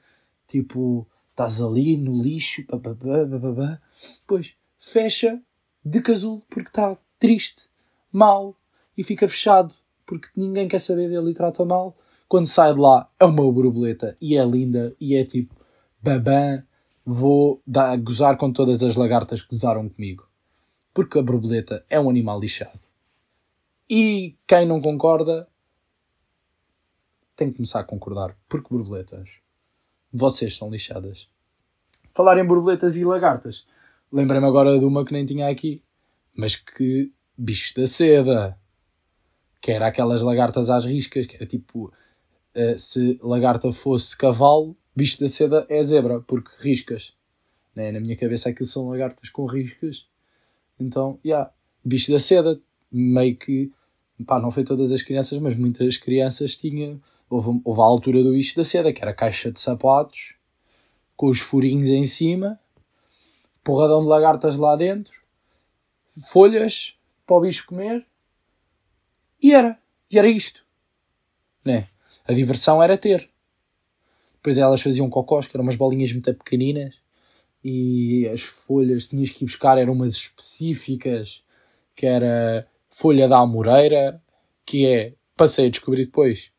tipo, 0.47 1.07
estás 1.29 1.61
ali 1.61 1.95
no 1.95 2.21
lixo, 2.21 2.65
bababá. 2.67 3.79
Pois, 4.25 4.55
fecha 4.79 5.39
de 5.85 6.01
casulo 6.01 6.43
porque 6.49 6.69
está 6.69 6.97
triste, 7.19 7.69
mal, 8.11 8.55
e 8.97 9.03
fica 9.03 9.27
fechado 9.27 9.73
porque 10.07 10.29
ninguém 10.35 10.69
quer 10.69 10.79
saber 10.79 11.09
dele 11.09 11.31
e 11.31 11.35
trata 11.35 11.65
mal. 11.65 11.95
Quando 12.27 12.47
sai 12.47 12.73
de 12.73 12.79
lá 12.79 13.11
é 13.19 13.25
uma 13.25 13.51
borboleta 13.51 14.17
e 14.19 14.37
é 14.37 14.43
linda 14.43 14.95
e 14.99 15.15
é 15.15 15.23
tipo, 15.23 15.53
babã, 16.01 16.63
vou 17.05 17.61
dar, 17.67 17.95
gozar 17.97 18.37
com 18.37 18.51
todas 18.51 18.81
as 18.81 18.95
lagartas 18.95 19.41
que 19.41 19.49
gozaram 19.51 19.87
comigo. 19.87 20.27
Porque 20.93 21.19
a 21.19 21.21
borboleta 21.21 21.85
é 21.89 21.99
um 21.99 22.09
animal 22.09 22.39
lixado. 22.39 22.79
E 23.89 24.35
quem 24.47 24.65
não 24.65 24.81
concorda 24.81 25.47
tem 27.35 27.49
que 27.49 27.57
começar 27.57 27.81
a 27.81 27.83
concordar. 27.83 28.35
Porque 28.49 28.69
borboletas, 28.69 29.29
vocês 30.11 30.57
são 30.57 30.69
lixadas. 30.69 31.27
Falar 32.13 32.37
em 32.39 32.45
borboletas 32.45 32.97
e 32.97 33.05
lagartas. 33.05 33.67
Lembrei-me 34.11 34.47
agora 34.47 34.79
de 34.79 34.85
uma 34.85 35.05
que 35.05 35.13
nem 35.13 35.25
tinha 35.25 35.49
aqui. 35.49 35.83
Mas 36.35 36.55
que 36.55 37.11
bicho 37.37 37.75
da 37.75 37.85
seda. 37.87 38.57
Que 39.61 39.71
era 39.71 39.87
aquelas 39.87 40.21
lagartas 40.21 40.69
às 40.69 40.85
riscas. 40.85 41.25
Que 41.25 41.35
era 41.35 41.45
tipo. 41.45 41.93
Uh, 42.55 42.77
se 42.77 43.19
lagarta 43.21 43.71
fosse 43.71 44.17
cavalo, 44.17 44.75
bicho 44.95 45.19
da 45.19 45.27
seda 45.27 45.65
é 45.69 45.81
zebra. 45.83 46.21
Porque 46.21 46.51
riscas. 46.59 47.13
Né? 47.75 47.91
Na 47.91 47.99
minha 47.99 48.17
cabeça 48.17 48.49
aquilo 48.49 48.65
são 48.65 48.89
lagartas 48.89 49.29
com 49.29 49.45
riscas. 49.45 50.05
Então. 50.79 51.19
Yeah, 51.25 51.51
bicho 51.83 52.11
da 52.11 52.19
seda. 52.19 52.59
Meio 52.91 53.35
que 53.35 53.71
pá, 54.25 54.39
não 54.39 54.51
foi 54.51 54.63
todas 54.63 54.91
as 54.91 55.01
crianças, 55.01 55.37
mas 55.39 55.55
muitas 55.55 55.97
crianças 55.97 56.55
tinham. 56.55 56.99
Houve, 57.29 57.61
houve 57.63 57.81
a 57.81 57.83
altura 57.83 58.23
do 58.23 58.31
bicho 58.31 58.55
da 58.55 58.63
seda, 58.63 58.93
que 58.93 59.01
era 59.01 59.13
caixa 59.13 59.51
de 59.51 59.59
sapatos, 59.59 60.33
com 61.15 61.27
os 61.27 61.39
furinhos 61.39 61.89
em 61.89 62.05
cima, 62.05 62.57
porradão 63.63 64.01
de 64.01 64.07
lagartas 64.07 64.55
lá 64.55 64.77
dentro, 64.77 65.13
folhas 66.31 66.97
para 67.25 67.35
o 67.35 67.41
bicho 67.41 67.67
comer, 67.67 68.05
e 69.41 69.53
era. 69.53 69.77
E 70.09 70.17
era 70.17 70.27
isto. 70.27 70.63
Né? 71.63 71.87
A 72.25 72.33
diversão 72.33 72.81
era 72.81 72.97
ter. 72.97 73.29
Depois 74.35 74.57
elas 74.57 74.81
faziam 74.81 75.09
cocós, 75.09 75.47
que 75.47 75.55
eram 75.55 75.63
umas 75.63 75.75
bolinhas 75.75 76.11
muito 76.11 76.33
pequeninas, 76.33 76.95
e 77.63 78.27
as 78.29 78.41
folhas 78.41 79.07
tinhas 79.07 79.29
que 79.29 79.43
ir 79.43 79.47
buscar, 79.47 79.77
eram 79.77 79.93
umas 79.93 80.13
específicas, 80.13 81.43
que 81.95 82.05
era 82.05 82.67
folha 82.89 83.27
da 83.27 83.39
amoreira, 83.39 84.21
que 84.65 84.85
é, 84.85 85.13
passei 85.35 85.67
a 85.67 85.69
descobrir 85.69 86.05
depois, 86.05 86.51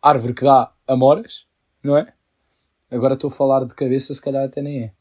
árvore 0.00 0.34
que 0.34 0.44
dá 0.44 0.72
amoras, 0.86 1.46
não 1.82 1.96
é? 1.96 2.12
Agora 2.90 3.14
estou 3.14 3.28
a 3.28 3.32
falar 3.32 3.64
de 3.64 3.74
cabeça, 3.74 4.14
se 4.14 4.20
calhar 4.20 4.44
até 4.44 4.60
nem 4.60 4.82
é. 4.84 4.92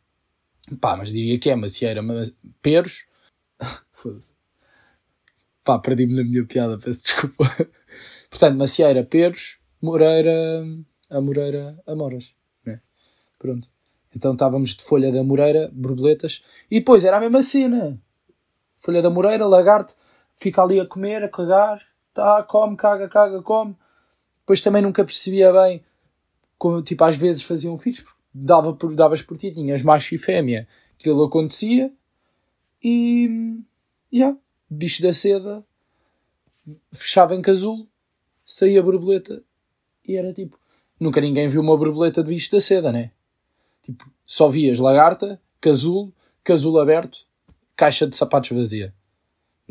Pá, 0.79 0.95
mas 0.95 1.11
diria 1.11 1.37
que 1.37 1.49
é 1.49 1.55
macieira, 1.55 2.01
mas 2.01 2.35
peros. 2.61 3.05
Foda-se. 3.91 4.40
Pá, 5.71 5.79
perdi-me 5.79 6.13
na 6.13 6.23
minha 6.25 6.45
piada, 6.45 6.77
peço 6.77 7.03
desculpa. 7.03 7.45
Portanto, 8.29 8.57
macieira, 8.57 9.05
peros, 9.05 9.57
moreira, 9.81 10.65
amoreira, 11.09 11.81
amoras. 11.87 12.25
Né? 12.65 12.81
Pronto. 13.39 13.69
Então 14.13 14.33
estávamos 14.33 14.71
de 14.71 14.83
folha 14.83 15.13
da 15.13 15.23
moreira, 15.23 15.69
borboletas, 15.71 16.43
e 16.69 16.79
depois 16.79 17.05
era 17.05 17.15
a 17.15 17.19
mesma 17.21 17.41
cena. 17.41 17.97
Folha 18.77 19.01
da 19.01 19.09
moreira, 19.09 19.47
lagarto, 19.47 19.95
fica 20.35 20.61
ali 20.61 20.77
a 20.77 20.85
comer, 20.85 21.23
a 21.23 21.29
cagar, 21.29 21.81
tá, 22.13 22.43
come, 22.43 22.75
caga, 22.75 23.07
caga, 23.07 23.41
come. 23.41 23.73
Depois 24.41 24.59
também 24.59 24.81
nunca 24.81 25.05
percebia 25.05 25.53
bem, 25.53 25.81
como, 26.57 26.81
tipo, 26.81 27.01
às 27.05 27.15
vezes 27.15 27.43
faziam 27.43 27.77
filhos, 27.77 28.03
dava 28.33 28.73
por, 28.73 28.93
davas 28.93 29.21
por 29.21 29.37
ti, 29.37 29.53
tinhas 29.53 29.81
macho 29.83 30.15
e 30.15 30.17
fêmea, 30.17 30.67
aquilo 30.99 31.23
acontecia, 31.23 31.93
e, 32.83 33.57
já, 34.11 34.35
bicho 34.75 35.01
da 35.01 35.13
seda, 35.13 35.63
fechava 36.91 37.35
em 37.35 37.41
casulo, 37.41 37.87
saía 38.45 38.79
a 38.79 38.83
borboleta, 38.83 39.41
e 40.07 40.15
era 40.15 40.33
tipo, 40.33 40.59
nunca 40.99 41.21
ninguém 41.21 41.47
viu 41.47 41.61
uma 41.61 41.77
borboleta 41.77 42.23
de 42.23 42.29
bicho 42.29 42.51
da 42.51 42.59
seda, 42.59 42.91
né? 42.91 43.11
Tipo, 43.83 44.09
só 44.25 44.47
vias 44.47 44.79
lagarta, 44.79 45.39
casulo, 45.59 46.13
casulo 46.43 46.79
aberto, 46.79 47.25
caixa 47.75 48.07
de 48.07 48.15
sapatos 48.15 48.51
vazia 48.51 48.93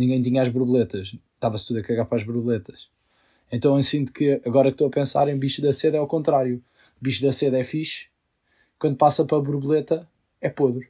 ninguém 0.01 0.23
tinha 0.23 0.41
as 0.41 0.49
borboletas. 0.49 1.15
Estava-se 1.35 1.67
tudo 1.67 1.81
a 1.81 1.83
cagar 1.83 2.07
para 2.07 2.19
as 2.19 2.25
borboletas. 2.25 2.89
Então 3.53 3.77
eu 3.77 3.83
sinto 3.83 4.13
que 4.13 4.41
agora 4.47 4.71
que 4.71 4.75
estou 4.75 4.87
a 4.87 4.91
pensar 4.91 5.29
em 5.29 5.39
bicho 5.39 5.61
da 5.61 5.73
seda 5.73 5.97
é 5.97 6.01
ao 6.01 6.07
contrário. 6.07 6.63
Bicho 7.01 7.23
da 7.23 7.33
seda 7.33 7.59
é 7.59 7.65
fixe, 7.65 8.09
quando 8.79 8.97
passa 8.97 9.25
para 9.25 9.37
a 9.37 9.41
borboleta 9.41 10.09
é 10.41 10.49
podre. 10.49 10.89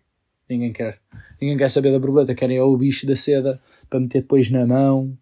Ninguém 0.49 0.73
quer. 0.73 1.01
Ninguém 1.41 1.57
quer 1.57 1.71
saber 1.71 1.93
da 1.93 1.99
borboleta, 1.99 2.35
querem 2.35 2.61
o 2.61 2.77
bicho 2.77 3.07
da 3.07 3.17
seda 3.17 3.61
para 3.91 4.01
meter 4.01 4.23
depois 4.23 4.51
na 4.51 4.65
mão 4.67 5.19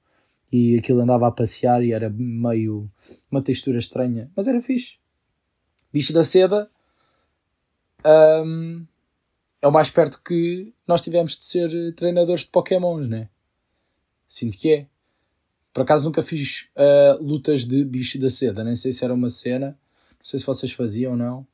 e 0.53 0.79
aquilo 0.79 1.01
andava 1.01 1.27
a 1.27 1.33
passear 1.33 1.83
e 1.83 1.93
era 1.93 2.09
meio 2.11 2.91
uma 3.31 3.43
textura 3.43 3.79
estranha, 3.79 4.31
mas 4.37 4.47
era 4.47 4.63
fixe. 4.63 4.97
Bicho 5.93 6.13
da 6.13 6.23
seda 6.23 6.71
hum, 8.45 8.87
é 9.61 9.67
o 9.67 9.73
mais 9.73 9.91
perto 9.91 10.23
que 10.23 10.73
nós 10.87 11.01
tivemos 11.01 11.37
de 11.37 11.45
ser 11.45 11.95
treinadores 11.95 12.43
de 12.43 12.51
Pokémons, 12.51 13.09
né? 13.09 13.29
Sinto 14.29 14.57
que 14.59 14.73
é. 14.73 14.87
Por 15.73 15.83
acaso 15.83 16.05
nunca 16.05 16.23
fiz 16.23 16.69
uh, 16.77 17.23
lutas 17.23 17.65
de 17.65 17.85
bicho 17.85 18.19
da 18.19 18.29
seda, 18.29 18.65
nem 18.65 18.75
sei 18.75 18.93
se 18.93 19.05
era 19.05 19.15
uma 19.15 19.31
cena, 19.31 19.79
não 20.19 20.25
sei 20.25 20.39
se 20.39 20.47
vocês 20.47 20.73
faziam 20.73 21.13
ou 21.13 21.19
não. 21.19 21.47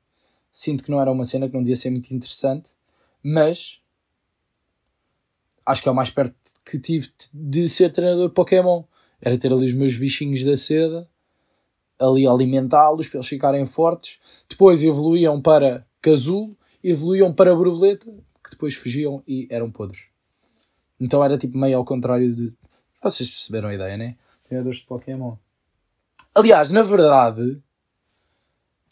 Sinto 0.50 0.84
que 0.84 0.90
não 0.90 1.00
era 1.00 1.10
uma 1.10 1.24
cena 1.24 1.48
que 1.48 1.54
não 1.54 1.62
devia 1.62 1.76
ser 1.76 1.90
muito 1.90 2.12
interessante, 2.12 2.70
mas 3.22 3.80
acho 5.64 5.82
que 5.82 5.88
é 5.88 5.92
o 5.92 5.94
mais 5.94 6.10
perto 6.10 6.34
que 6.64 6.78
tive 6.78 7.08
de 7.32 7.68
ser 7.68 7.90
treinador 7.90 8.30
Pokémon. 8.30 8.84
Era 9.20 9.38
ter 9.38 9.52
ali 9.52 9.66
os 9.66 9.72
meus 9.72 9.96
bichinhos 9.96 10.44
da 10.44 10.56
seda, 10.56 11.08
ali 11.98 12.26
alimentá-los 12.26 13.08
para 13.08 13.18
eles 13.18 13.28
ficarem 13.28 13.66
fortes. 13.66 14.18
Depois 14.48 14.82
evoluíam 14.82 15.40
para 15.40 15.86
casulo, 16.02 16.56
evoluíam 16.82 17.32
para 17.32 17.54
borboleta, 17.54 18.06
que 18.42 18.50
depois 18.50 18.74
fugiam 18.74 19.22
e 19.26 19.46
eram 19.50 19.70
podres. 19.70 20.02
Então 21.00 21.24
era 21.24 21.38
tipo 21.38 21.56
meio 21.56 21.78
ao 21.78 21.84
contrário 21.84 22.34
de 22.34 22.54
vocês 23.02 23.28
perceberam 23.28 23.68
a 23.68 23.74
ideia, 23.74 23.96
né? 23.96 24.16
Treinadores 24.44 24.78
de 24.78 24.86
Pokémon. 24.86 25.36
Aliás, 26.34 26.70
na 26.70 26.82
verdade, 26.82 27.62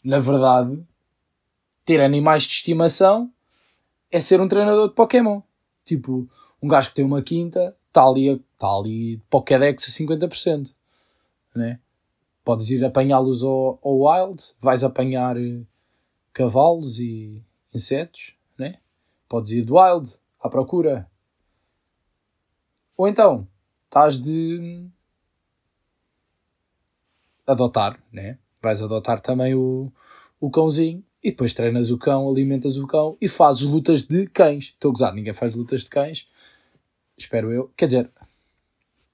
na 0.03 0.19
verdade, 0.19 0.83
ter 1.83 2.01
animais 2.01 2.43
de 2.43 2.53
estimação 2.53 3.31
é 4.11 4.19
ser 4.19 4.39
um 4.39 4.47
treinador 4.47 4.89
de 4.89 4.95
Pokémon. 4.95 5.41
Tipo, 5.83 6.29
um 6.63 6.67
gajo 6.67 6.89
que 6.89 6.95
tem 6.95 7.05
uma 7.05 7.21
quinta 7.21 7.75
está 7.89 8.07
ali, 8.07 8.39
tá 8.57 8.67
ali 8.67 9.17
Pokédex 9.29 9.83
a 9.83 9.91
50%. 9.91 10.73
Né? 11.53 11.79
Podes 12.43 12.69
ir 12.69 12.83
apanhá-los 12.83 13.43
ao, 13.43 13.79
ao 13.83 13.99
Wild, 13.99 14.41
vais 14.59 14.83
apanhar 14.83 15.37
eh, 15.37 15.61
cavalos 16.33 16.99
e 16.99 17.43
insetos, 17.73 18.33
né? 18.57 18.79
Podes 19.29 19.51
ir 19.51 19.63
do 19.63 19.75
Wild 19.75 20.11
à 20.41 20.49
procura. 20.49 21.09
Ou 22.97 23.07
então, 23.07 23.47
estás 23.85 24.19
de 24.19 24.85
adotar, 27.45 27.97
né? 28.11 28.37
Vais 28.61 28.81
adotar 28.81 29.21
também 29.21 29.53
o, 29.55 29.91
o 30.39 30.49
cãozinho 30.49 31.03
e 31.23 31.31
depois 31.31 31.53
treinas 31.53 31.91
o 31.91 31.97
cão, 31.97 32.29
alimentas 32.29 32.77
o 32.77 32.87
cão 32.87 33.17
e 33.21 33.27
fazes 33.27 33.61
lutas 33.61 34.05
de 34.05 34.27
cães. 34.27 34.65
Estou 34.65 34.89
a 34.89 34.93
gozar, 34.93 35.13
ninguém 35.13 35.33
faz 35.33 35.55
lutas 35.55 35.83
de 35.83 35.89
cães. 35.89 36.27
Espero 37.23 37.51
eu. 37.51 37.71
Quer 37.75 37.87
dizer, 37.87 38.09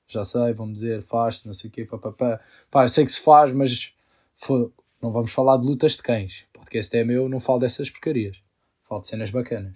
já 0.08 0.24
sei, 0.24 0.54
vamos 0.54 0.76
dizer, 0.80 1.02
faz-se, 1.02 1.48
não 1.48 1.54
sei 1.54 1.70
o 1.70 1.74
quê, 1.74 1.86
papapá. 1.86 2.40
Pá, 2.70 2.86
eu 2.86 2.90
sei 2.90 3.06
que 3.06 3.12
se 3.12 3.22
faz, 3.22 3.52
mas 3.52 3.94
foi, 4.36 4.72
não 5.02 5.12
vamos 5.12 5.32
falar 5.32 5.58
de 5.58 5.66
lutas 5.66 5.94
de 5.94 6.04
cães. 6.04 6.46
O 6.54 6.60
podcast 6.60 6.96
é 6.96 7.04
meu, 7.04 7.30
não 7.30 7.40
falo 7.40 7.60
dessas 7.60 7.90
porcarias. 7.90 8.38
Falo 8.84 9.02
de 9.02 9.08
cenas 9.08 9.30
bacanas. 9.30 9.76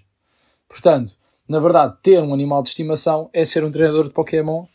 Portanto, 0.68 1.14
na 1.48 1.60
verdade, 1.60 1.98
ter 2.02 2.22
um 2.22 2.34
animal 2.34 2.64
de 2.64 2.70
estimação 2.70 3.30
é 3.34 3.46
ser 3.46 3.64
um 3.64 3.72
treinador 3.72 4.06
de 4.06 4.14
Pokémon 4.14 4.66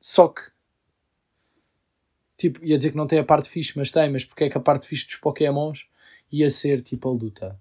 só 0.00 0.28
que, 0.28 0.40
tipo, 2.36 2.64
ia 2.64 2.76
dizer 2.78 2.92
que 2.92 2.96
não 2.96 3.06
tem 3.06 3.18
a 3.18 3.24
parte 3.24 3.50
fixe, 3.50 3.76
mas 3.76 3.90
tem, 3.90 4.10
mas 4.10 4.24
porque 4.24 4.44
é 4.44 4.50
que 4.50 4.56
a 4.56 4.60
parte 4.60 4.86
fixe 4.86 5.06
dos 5.06 5.16
Pokémons 5.16 5.88
ia 6.32 6.50
ser 6.50 6.80
tipo 6.80 7.08
a 7.08 7.12
luta? 7.12 7.60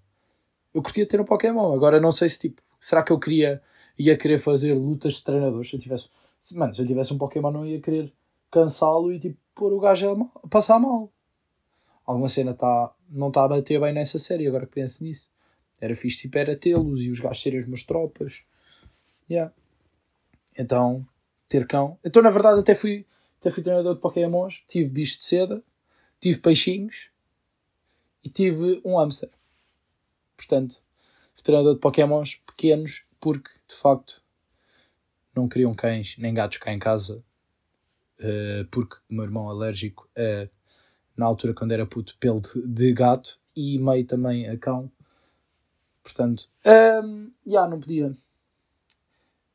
Eu 0.73 0.81
curtia 0.81 1.05
ter 1.05 1.19
um 1.19 1.25
Pokémon, 1.25 1.73
agora 1.73 1.99
não 1.99 2.11
sei 2.11 2.29
se 2.29 2.39
tipo, 2.39 2.61
será 2.79 3.03
que 3.03 3.11
eu 3.11 3.19
queria, 3.19 3.61
ia 3.99 4.17
querer 4.17 4.37
fazer 4.37 4.73
lutas 4.73 5.13
de 5.15 5.23
treinadores? 5.23 5.69
Se 5.69 5.75
eu 5.75 5.79
tivesse, 5.79 6.09
mano, 6.53 6.73
se 6.73 6.81
eu 6.81 6.87
tivesse 6.87 7.13
um 7.13 7.17
Pokémon, 7.17 7.51
não 7.51 7.65
ia 7.65 7.81
querer 7.81 8.11
cansá-lo 8.49 9.13
e 9.13 9.19
tipo, 9.19 9.37
pôr 9.53 9.73
o 9.73 9.79
gajo 9.79 10.09
a, 10.09 10.47
passar 10.47 10.79
mal. 10.79 11.11
Alguma 12.05 12.29
cena 12.29 12.53
tá, 12.53 12.91
não 13.09 13.27
está 13.27 13.43
a 13.43 13.47
bater 13.47 13.79
bem 13.79 13.93
nessa 13.93 14.17
série, 14.17 14.47
agora 14.47 14.65
que 14.65 14.73
penso 14.73 15.03
nisso. 15.03 15.29
Era 15.79 15.93
fixe, 15.93 16.19
tipo, 16.19 16.37
era 16.37 16.55
tê-los 16.55 17.01
e 17.01 17.11
os 17.11 17.19
gajos 17.19 17.41
serem 17.41 17.59
os 17.59 17.67
meus 17.67 17.83
tropas. 17.83 18.43
Yeah. 19.29 19.53
Então, 20.57 21.05
ter 21.47 21.67
cão. 21.67 21.99
Então, 22.03 22.21
na 22.21 22.29
verdade, 22.29 22.59
até 22.59 22.73
fui, 22.73 23.05
até 23.39 23.51
fui 23.51 23.61
treinador 23.61 23.95
de 23.95 24.01
Pokémons, 24.01 24.63
tive 24.67 24.89
bicho 24.89 25.17
de 25.17 25.23
seda, 25.23 25.63
tive 26.19 26.39
peixinhos 26.39 27.09
e 28.23 28.29
tive 28.29 28.81
um 28.83 28.97
hamster. 28.97 29.29
Portanto, 30.35 30.81
treinador 31.43 31.75
de 31.75 31.79
Pokémons 31.79 32.41
pequenos 32.45 33.05
porque, 33.19 33.49
de 33.67 33.75
facto, 33.75 34.21
não 35.35 35.47
queriam 35.47 35.73
cães 35.73 36.15
nem 36.17 36.33
gatos 36.33 36.57
cá 36.57 36.73
em 36.73 36.79
casa 36.79 37.23
uh, 38.19 38.67
porque 38.69 38.95
o 39.09 39.13
meu 39.13 39.23
irmão 39.23 39.49
alérgico 39.49 40.09
a, 40.15 40.47
na 41.15 41.25
altura 41.25 41.53
quando 41.53 41.71
era 41.71 41.85
puto, 41.85 42.15
pelo 42.19 42.41
de, 42.41 42.67
de 42.67 42.93
gato 42.93 43.39
e 43.55 43.77
meio 43.77 44.05
também 44.05 44.47
a 44.47 44.57
cão. 44.57 44.91
Portanto, 46.01 46.49
um, 47.03 47.31
já 47.45 47.67
não 47.67 47.79
podia. 47.79 48.15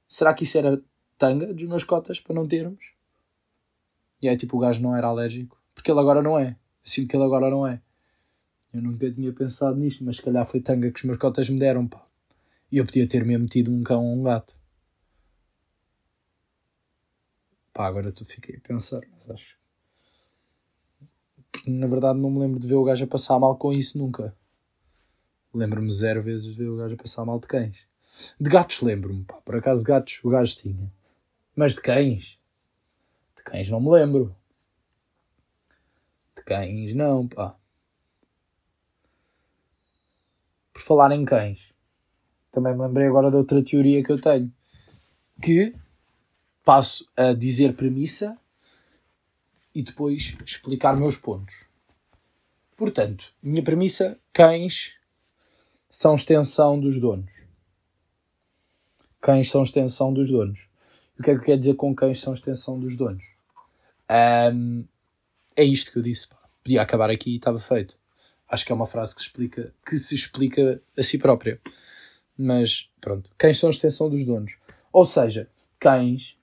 Será 0.07 0.35
que 0.35 0.45
isso 0.45 0.59
era 0.59 0.81
tanga 1.17 1.53
dos 1.53 1.65
meus 1.65 1.85
cotas 1.85 2.21
para 2.21 2.35
não 2.35 2.47
termos? 2.47 2.93
E 4.21 4.29
é 4.29 4.37
tipo, 4.37 4.57
o 4.57 4.61
gajo 4.61 4.83
não 4.83 4.95
era 4.95 5.07
alérgico. 5.07 5.61
Porque 5.75 5.91
ele 5.91 6.01
agora 6.01 6.23
não 6.23 6.39
é. 6.39 6.57
Sinto 6.83 7.09
que 7.09 7.17
ele 7.17 7.25
agora 7.25 7.51
não 7.51 7.67
é. 7.67 7.81
Eu 8.73 8.83
nunca 8.83 9.11
tinha 9.11 9.33
pensado 9.33 9.77
nisto, 9.77 10.05
mas 10.05 10.17
se 10.17 10.23
calhar 10.23 10.47
foi 10.47 10.61
tanga 10.61 10.91
que 10.91 10.99
os 10.99 11.05
meus 11.05 11.19
cotas 11.19 11.49
me 11.49 11.59
deram, 11.59 11.87
pá. 11.87 12.05
E 12.75 12.79
eu 12.79 12.85
podia 12.85 13.07
ter 13.07 13.25
mesmo 13.25 13.45
metido 13.45 13.71
um 13.71 13.85
cão 13.85 14.05
ou 14.05 14.19
um 14.19 14.25
gato. 14.25 14.53
Pá, 17.73 17.87
agora 17.87 18.11
tu 18.11 18.25
fiquei 18.25 18.57
a 18.57 18.61
pensar, 18.61 19.01
mas 19.13 19.31
acho. 19.31 19.57
Na 21.69 21.87
verdade, 21.87 22.19
não 22.19 22.33
me 22.33 22.41
lembro 22.41 22.59
de 22.59 22.67
ver 22.67 22.75
o 22.75 22.83
gajo 22.83 23.05
a 23.05 23.07
passar 23.07 23.39
mal 23.39 23.57
com 23.57 23.71
isso 23.71 23.97
nunca. 23.97 24.37
Lembro-me 25.55 25.89
zero 25.93 26.21
vezes 26.21 26.53
de 26.53 26.59
ver 26.59 26.69
o 26.69 26.77
gajo 26.77 26.95
a 26.95 26.97
passar 26.99 27.25
mal 27.25 27.39
de 27.39 27.47
cães. 27.47 27.79
De 28.41 28.51
gatos 28.51 28.81
lembro-me, 28.81 29.23
pá. 29.23 29.35
Por 29.35 29.55
acaso, 29.55 29.85
gatos 29.85 30.19
o 30.25 30.31
gajo 30.31 30.57
tinha. 30.57 30.93
Mas 31.55 31.75
de 31.75 31.81
cães? 31.81 32.41
De 33.37 33.45
cães 33.45 33.71
não 33.71 33.81
me 33.81 33.91
lembro. 33.91 34.35
De 36.37 36.43
cães 36.43 36.93
não, 36.93 37.29
pá. 37.29 37.57
Por 40.73 40.83
falar 40.83 41.13
em 41.13 41.25
cães, 41.25 41.73
também 42.55 42.73
me 42.73 42.83
lembrei 42.83 43.09
agora 43.09 43.31
de 43.31 43.37
outra 43.37 43.63
teoria 43.63 44.03
que 44.03 44.13
eu 44.13 44.21
tenho. 44.21 44.53
Que 45.43 45.75
passo 46.65 47.07
a 47.17 47.33
dizer 47.33 47.75
premissa 47.75 48.39
e 49.75 49.83
depois 49.83 50.37
explicar 50.47 50.97
meus 50.97 51.17
pontos. 51.17 51.55
Portanto, 52.77 53.33
minha 53.43 53.63
premissa: 53.63 54.19
cães 54.33 54.93
são 55.91 56.15
extensão 56.15 56.79
dos 56.79 57.01
donos. 57.01 57.31
Cães 59.21 59.51
são 59.51 59.63
extensão 59.63 60.13
dos 60.13 60.31
donos. 60.31 60.69
O 61.19 61.23
que 61.23 61.31
é 61.31 61.39
que 61.39 61.45
quer 61.45 61.59
dizer 61.59 61.75
com 61.75 61.95
cães 61.95 62.21
são 62.21 62.35
extensão 62.35 62.79
dos 62.79 62.97
donos? 62.97 63.25
Um, 64.53 64.87
é 65.57 65.65
isto 65.65 65.93
que 65.93 65.99
eu 65.99 66.03
disse. 66.03 66.29
Pá. 66.29 66.37
Podia 66.63 66.83
acabar 66.83 67.11
aqui 67.11 67.31
e 67.31 67.37
estava 67.37 67.59
feito. 67.59 67.97
Acho 68.49 68.65
que 68.65 68.73
é 68.73 68.75
uma 68.75 68.87
frase 68.87 69.15
que 69.15 69.21
explica, 69.23 69.73
que 69.87 69.97
se 69.97 70.15
explica 70.15 70.81
a 70.97 71.03
si 71.03 71.19
própria. 71.19 71.61
Mas 72.37 72.91
pronto, 73.01 73.31
cães 73.39 73.59
são 73.59 73.71
extensão 73.71 74.11
dos 74.11 74.25
donos. 74.25 74.57
Ou 74.93 75.05
seja, 75.05 75.49
cães 75.79 76.37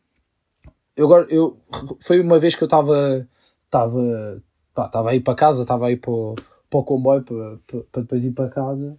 eu, 0.95 1.09
eu, 1.29 1.57
foi 1.99 2.19
uma 2.19 2.39
vez 2.39 2.55
que 2.55 2.63
eu 2.63 2.67
estava 2.67 3.27
estava 3.65 4.43
estava 4.69 5.09
a 5.09 5.15
ir 5.15 5.21
para 5.21 5.35
casa, 5.35 5.61
estava 5.61 5.87
a 5.87 5.91
ir 5.91 5.97
para 5.97 6.11
o, 6.11 6.35
para 6.69 6.79
o 6.79 6.83
comboio 6.83 7.23
para, 7.23 7.57
para, 7.65 7.83
para 7.91 8.01
depois 8.01 8.25
ir 8.25 8.31
para 8.31 8.49
casa 8.49 8.97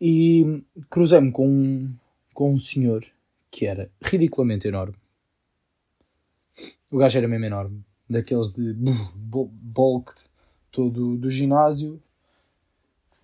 e 0.00 0.62
cruzei-me 0.90 1.32
com 1.32 1.48
um, 1.48 1.94
com 2.32 2.52
um 2.52 2.56
senhor 2.56 3.04
que 3.50 3.66
era 3.66 3.90
ridiculamente 4.02 4.68
enorme. 4.68 4.96
O 6.90 6.98
gajo 6.98 7.18
era 7.18 7.26
mesmo 7.26 7.46
enorme, 7.46 7.84
daqueles 8.08 8.52
de 8.52 8.74
bulk 9.14 10.12
todo 10.70 11.16
do 11.16 11.30
ginásio 11.30 12.02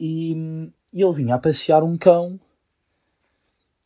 e, 0.00 0.72
e 0.92 1.02
ele 1.02 1.12
vinha 1.12 1.34
a 1.34 1.38
passear 1.38 1.84
um 1.84 1.94
cão 1.96 2.40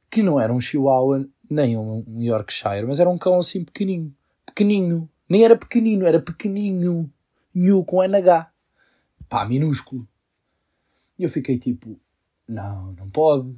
que 0.08 0.22
não 0.22 0.38
era 0.38 0.52
um 0.52 0.60
chihuahua 0.60 1.28
nem 1.50 1.76
um 1.76 2.04
Yorkshire, 2.20 2.86
mas 2.86 3.00
era 3.00 3.10
um 3.10 3.18
cão 3.18 3.38
assim 3.38 3.64
pequeninho. 3.64 4.14
Pequeninho. 4.46 5.10
Nem 5.28 5.44
era 5.44 5.56
pequenino, 5.56 6.06
era 6.06 6.20
pequeninho. 6.20 7.10
New 7.52 7.84
com 7.84 8.00
NH. 8.00 8.48
Pá, 9.28 9.44
minúsculo. 9.44 10.06
E 11.18 11.24
eu 11.24 11.28
fiquei 11.28 11.58
tipo, 11.58 11.98
não, 12.46 12.92
não 12.92 13.10
pode. 13.10 13.56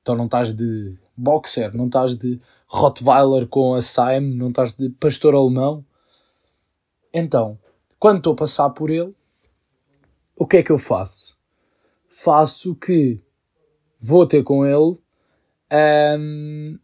Então 0.00 0.16
não 0.16 0.24
estás 0.24 0.54
de 0.54 0.96
boxer, 1.16 1.74
não 1.76 1.86
estás 1.86 2.16
de 2.16 2.40
Rottweiler 2.66 3.46
com 3.46 3.74
a 3.74 3.82
Saim, 3.82 4.34
não 4.34 4.48
estás 4.48 4.72
de 4.72 4.88
pastor 4.88 5.34
alemão. 5.34 5.84
Então, 7.12 7.58
quando 7.98 8.18
estou 8.18 8.32
a 8.32 8.36
passar 8.36 8.70
por 8.70 8.88
ele, 8.88 9.14
o 10.40 10.46
que 10.46 10.56
é 10.56 10.62
que 10.62 10.72
eu 10.72 10.78
faço? 10.78 11.38
Faço 12.08 12.74
que 12.74 13.20
vou 14.00 14.26
ter 14.26 14.42
com 14.42 14.64
ele 14.64 14.96
um, 16.18 16.78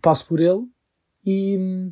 passo 0.00 0.28
por 0.28 0.38
ele 0.38 0.68
e 1.26 1.90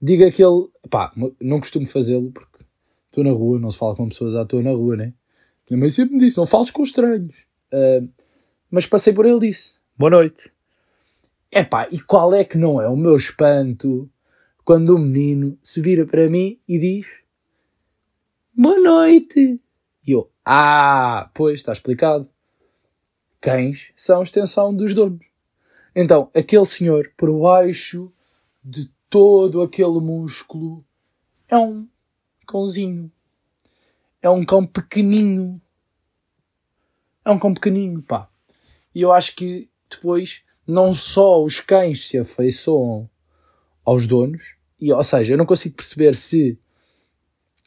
digo 0.00 0.24
aquele. 0.24 0.68
Pá, 0.88 1.12
não 1.38 1.60
costumo 1.60 1.84
fazê-lo 1.84 2.32
porque 2.32 2.64
estou 3.08 3.22
na 3.22 3.30
rua, 3.30 3.60
não 3.60 3.70
se 3.70 3.76
fala 3.76 3.94
com 3.94 4.08
pessoas 4.08 4.34
à 4.34 4.46
toa 4.46 4.62
na 4.62 4.70
rua, 4.70 4.96
né? 4.96 5.12
Minha 5.68 5.80
mãe 5.80 5.90
sempre 5.90 6.14
me 6.14 6.20
disse: 6.20 6.38
não 6.38 6.46
fales 6.46 6.70
com 6.70 6.82
estranhos. 6.82 7.46
Uh, 7.70 8.08
mas 8.70 8.86
passei 8.86 9.12
por 9.12 9.26
ele 9.26 9.36
e 9.36 9.50
disse: 9.50 9.74
boa 9.98 10.08
noite. 10.08 10.50
Epá, 11.52 11.88
e 11.92 12.00
qual 12.00 12.32
é 12.32 12.42
que 12.42 12.56
não 12.56 12.80
é 12.80 12.88
o 12.88 12.96
meu 12.96 13.16
espanto 13.16 14.10
quando 14.64 14.96
o 14.96 14.98
menino 14.98 15.58
se 15.62 15.82
vira 15.82 16.06
para 16.06 16.26
mim 16.30 16.58
e 16.66 16.78
diz: 16.78 17.23
boa 18.54 18.78
noite. 18.78 19.60
E 20.06 20.12
eu: 20.12 20.30
ah, 20.44 21.30
pois, 21.34 21.60
está 21.60 21.72
explicado. 21.72 22.28
Cães 23.40 23.92
são 23.96 24.22
extensão 24.22 24.74
dos 24.74 24.94
donos. 24.94 25.26
Então, 25.94 26.30
aquele 26.34 26.64
senhor, 26.64 27.12
por 27.16 27.32
baixo 27.38 28.12
de 28.62 28.90
todo 29.10 29.62
aquele 29.62 30.00
músculo, 30.00 30.84
é 31.48 31.56
um 31.56 31.86
cãozinho. 32.46 33.10
É 34.22 34.30
um 34.30 34.44
cão 34.44 34.64
pequeninho. 34.66 35.60
É 37.24 37.30
um 37.30 37.38
cão 37.38 37.52
pequeninho, 37.52 38.02
pá. 38.02 38.28
E 38.94 39.02
eu 39.02 39.12
acho 39.12 39.36
que 39.36 39.68
depois, 39.90 40.42
não 40.66 40.94
só 40.94 41.42
os 41.42 41.60
cães 41.60 42.08
se 42.08 42.18
afeiçoam 42.18 43.08
aos 43.84 44.06
donos, 44.06 44.56
e, 44.80 44.92
ou 44.92 45.04
seja, 45.04 45.34
eu 45.34 45.38
não 45.38 45.46
consigo 45.46 45.76
perceber 45.76 46.14
se, 46.14 46.58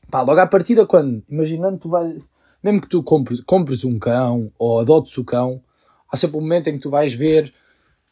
pá, 0.09 0.21
logo 0.21 0.39
à 0.39 0.47
partida, 0.47 0.85
quando, 0.85 1.23
imaginando, 1.29 1.77
tu 1.77 1.89
vais, 1.89 2.21
mesmo 2.63 2.81
que 2.81 2.87
tu 2.87 3.03
compres, 3.03 3.41
compres 3.41 3.83
um 3.83 3.99
cão 3.99 4.51
ou 4.57 4.79
adotes 4.79 5.17
o 5.17 5.23
cão, 5.23 5.61
há 6.09 6.17
sempre 6.17 6.37
um 6.37 6.41
momento 6.41 6.67
em 6.67 6.73
que 6.73 6.79
tu 6.79 6.89
vais 6.89 7.13
ver 7.13 7.53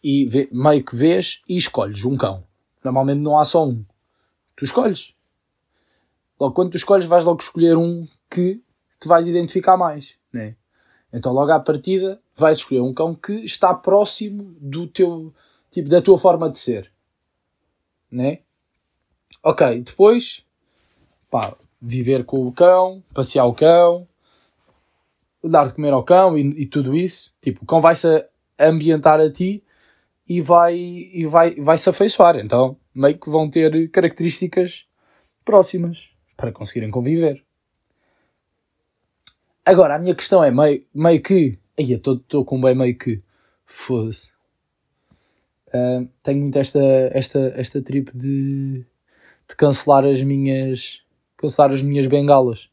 e 0.03 0.25
vê, 0.25 0.47
meio 0.51 0.83
que 0.83 0.95
vês 0.95 1.41
e 1.47 1.57
escolhes 1.57 2.03
um 2.03 2.17
cão. 2.17 2.43
Normalmente 2.83 3.19
não 3.19 3.39
há 3.39 3.45
só 3.45 3.65
um. 3.65 3.83
Tu 4.55 4.65
escolhes. 4.65 5.15
Logo, 6.39 6.53
quando 6.53 6.71
tu 6.71 6.77
escolhes, 6.77 7.05
vais 7.05 7.25
logo 7.25 7.41
escolher 7.41 7.77
um 7.77 8.07
que 8.29 8.61
te 8.99 9.07
vais 9.07 9.27
identificar 9.27 9.77
mais. 9.77 10.15
Né? 10.31 10.55
Então, 11.11 11.33
logo 11.33 11.51
à 11.51 11.59
partida, 11.59 12.21
vais 12.35 12.57
escolher 12.57 12.81
um 12.81 12.93
cão 12.93 13.15
que 13.15 13.33
está 13.43 13.73
próximo 13.73 14.55
do 14.59 14.85
teu, 14.85 15.33
tipo, 15.71 15.89
da 15.89 16.01
tua 16.01 16.17
forma 16.17 16.49
de 16.49 16.57
ser. 16.57 16.91
Né? 18.11 18.39
Ok, 19.41 19.81
depois, 19.81 20.45
pá, 21.29 21.55
viver 21.85 22.25
com 22.25 22.47
o 22.47 22.51
cão, 22.51 23.03
passear 23.13 23.45
o 23.45 23.53
cão, 23.53 24.07
dar 25.43 25.67
de 25.67 25.73
comer 25.73 25.93
ao 25.93 26.03
cão 26.03 26.37
e, 26.37 26.63
e 26.63 26.65
tudo 26.65 26.95
isso. 26.95 27.31
Tipo, 27.41 27.63
o 27.63 27.65
cão 27.65 27.79
vai-se 27.79 28.25
ambientar 28.59 29.19
a 29.19 29.31
ti 29.31 29.63
e 30.27 30.41
vai, 30.41 30.75
e 30.75 31.25
vai, 31.25 31.55
vai 31.55 31.77
se 31.77 31.87
afeiçoar. 31.87 32.37
Então, 32.37 32.75
meio 32.93 33.17
que 33.17 33.29
vão 33.29 33.49
ter 33.49 33.89
características 33.91 34.87
próximas 35.43 36.09
para 36.35 36.51
conseguirem 36.51 36.89
conviver. 36.89 37.43
Agora, 39.63 39.95
a 39.95 39.99
minha 39.99 40.15
questão 40.15 40.43
é 40.43 40.51
meio, 40.51 40.83
meio 40.93 41.21
que. 41.21 41.59
Aí, 41.77 41.91
estou 41.91 42.45
com 42.45 42.59
bem 42.59 42.75
meio 42.75 42.97
que. 42.97 43.21
Foda-se. 43.65 44.29
Uh, 45.67 46.07
tenho 46.23 46.39
muito 46.39 46.57
esta, 46.57 46.79
esta, 47.11 47.53
esta 47.55 47.81
trip 47.81 48.15
de, 48.15 48.85
de 49.47 49.55
cancelar 49.57 50.05
as 50.05 50.21
minhas. 50.21 51.04
Cancelar 51.45 51.71
as 51.71 51.81
minhas 51.81 52.07
bengalas 52.07 52.69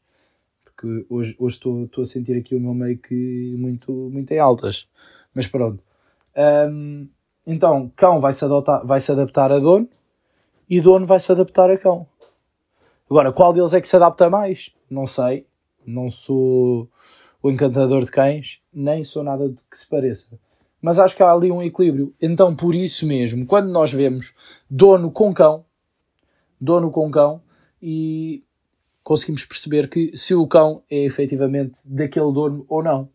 porque 0.83 1.05
hoje, 1.09 1.35
hoje 1.39 1.55
estou, 1.55 1.83
estou 1.85 2.01
a 2.01 2.05
sentir 2.05 2.37
aqui 2.37 2.55
o 2.55 2.59
meu 2.59 2.73
meio 2.73 2.97
que 2.97 3.55
muito, 3.57 3.91
muito 3.91 4.31
em 4.31 4.39
altas. 4.39 4.87
Mas 5.33 5.47
pronto. 5.47 5.83
Um, 6.69 7.07
então, 7.47 7.91
cão 7.95 8.19
vai 8.19 8.33
se, 8.33 8.43
adotar, 8.43 8.85
vai 8.85 8.99
se 8.99 9.11
adaptar 9.11 9.51
a 9.51 9.59
dono 9.59 9.87
e 10.69 10.81
dono 10.81 11.05
vai 11.05 11.19
se 11.19 11.31
adaptar 11.31 11.69
a 11.71 11.77
cão. 11.77 12.05
Agora, 13.09 13.31
qual 13.31 13.53
deles 13.53 13.73
é 13.73 13.81
que 13.81 13.87
se 13.87 13.95
adapta 13.95 14.29
mais? 14.29 14.71
Não 14.89 15.07
sei. 15.07 15.45
Não 15.85 16.09
sou 16.09 16.89
o 17.41 17.49
encantador 17.49 18.03
de 18.03 18.11
cães, 18.11 18.61
nem 18.73 19.03
sou 19.03 19.23
nada 19.23 19.49
de 19.49 19.61
que 19.69 19.77
se 19.77 19.87
pareça. 19.87 20.39
Mas 20.81 20.99
acho 20.99 21.15
que 21.15 21.23
há 21.23 21.31
ali 21.31 21.51
um 21.51 21.61
equilíbrio. 21.61 22.13
Então, 22.21 22.55
por 22.55 22.73
isso 22.73 23.05
mesmo, 23.05 23.45
quando 23.45 23.69
nós 23.69 23.93
vemos 23.93 24.33
dono 24.69 25.11
com 25.11 25.33
cão, 25.33 25.65
dono 26.59 26.89
com 26.89 27.11
cão, 27.11 27.41
e 27.81 28.42
conseguimos 29.03 29.45
perceber 29.45 29.89
que 29.89 30.15
se 30.15 30.33
o 30.33 30.47
cão 30.47 30.83
é 30.89 31.05
efetivamente 31.05 31.81
daquele 31.85 32.31
dono 32.31 32.65
ou 32.69 32.81
não. 32.81 33.09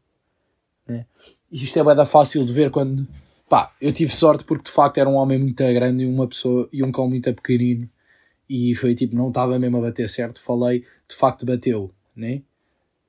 Né? 0.86 1.06
Isto 1.50 1.78
é 1.78 1.84
bem 1.84 2.06
fácil 2.06 2.44
de 2.44 2.52
ver 2.52 2.70
quando. 2.70 3.06
Pá, 3.48 3.72
eu 3.80 3.92
tive 3.92 4.12
sorte 4.12 4.44
porque 4.44 4.64
de 4.64 4.70
facto 4.70 4.98
era 4.98 5.08
um 5.08 5.14
homem 5.14 5.38
muito 5.38 5.56
grande 5.56 6.02
e 6.02 6.06
uma 6.06 6.26
pessoa 6.26 6.68
e 6.70 6.82
um 6.82 6.92
cão 6.92 7.08
muito 7.08 7.32
pequenino 7.32 7.88
e 8.48 8.74
foi 8.74 8.94
tipo, 8.94 9.14
não 9.14 9.28
estava 9.28 9.58
mesmo 9.58 9.76
a 9.76 9.80
bater 9.80 10.08
certo, 10.08 10.40
falei, 10.40 10.84
de 11.08 11.14
facto 11.14 11.44
bateu, 11.44 11.90
né? 12.16 12.42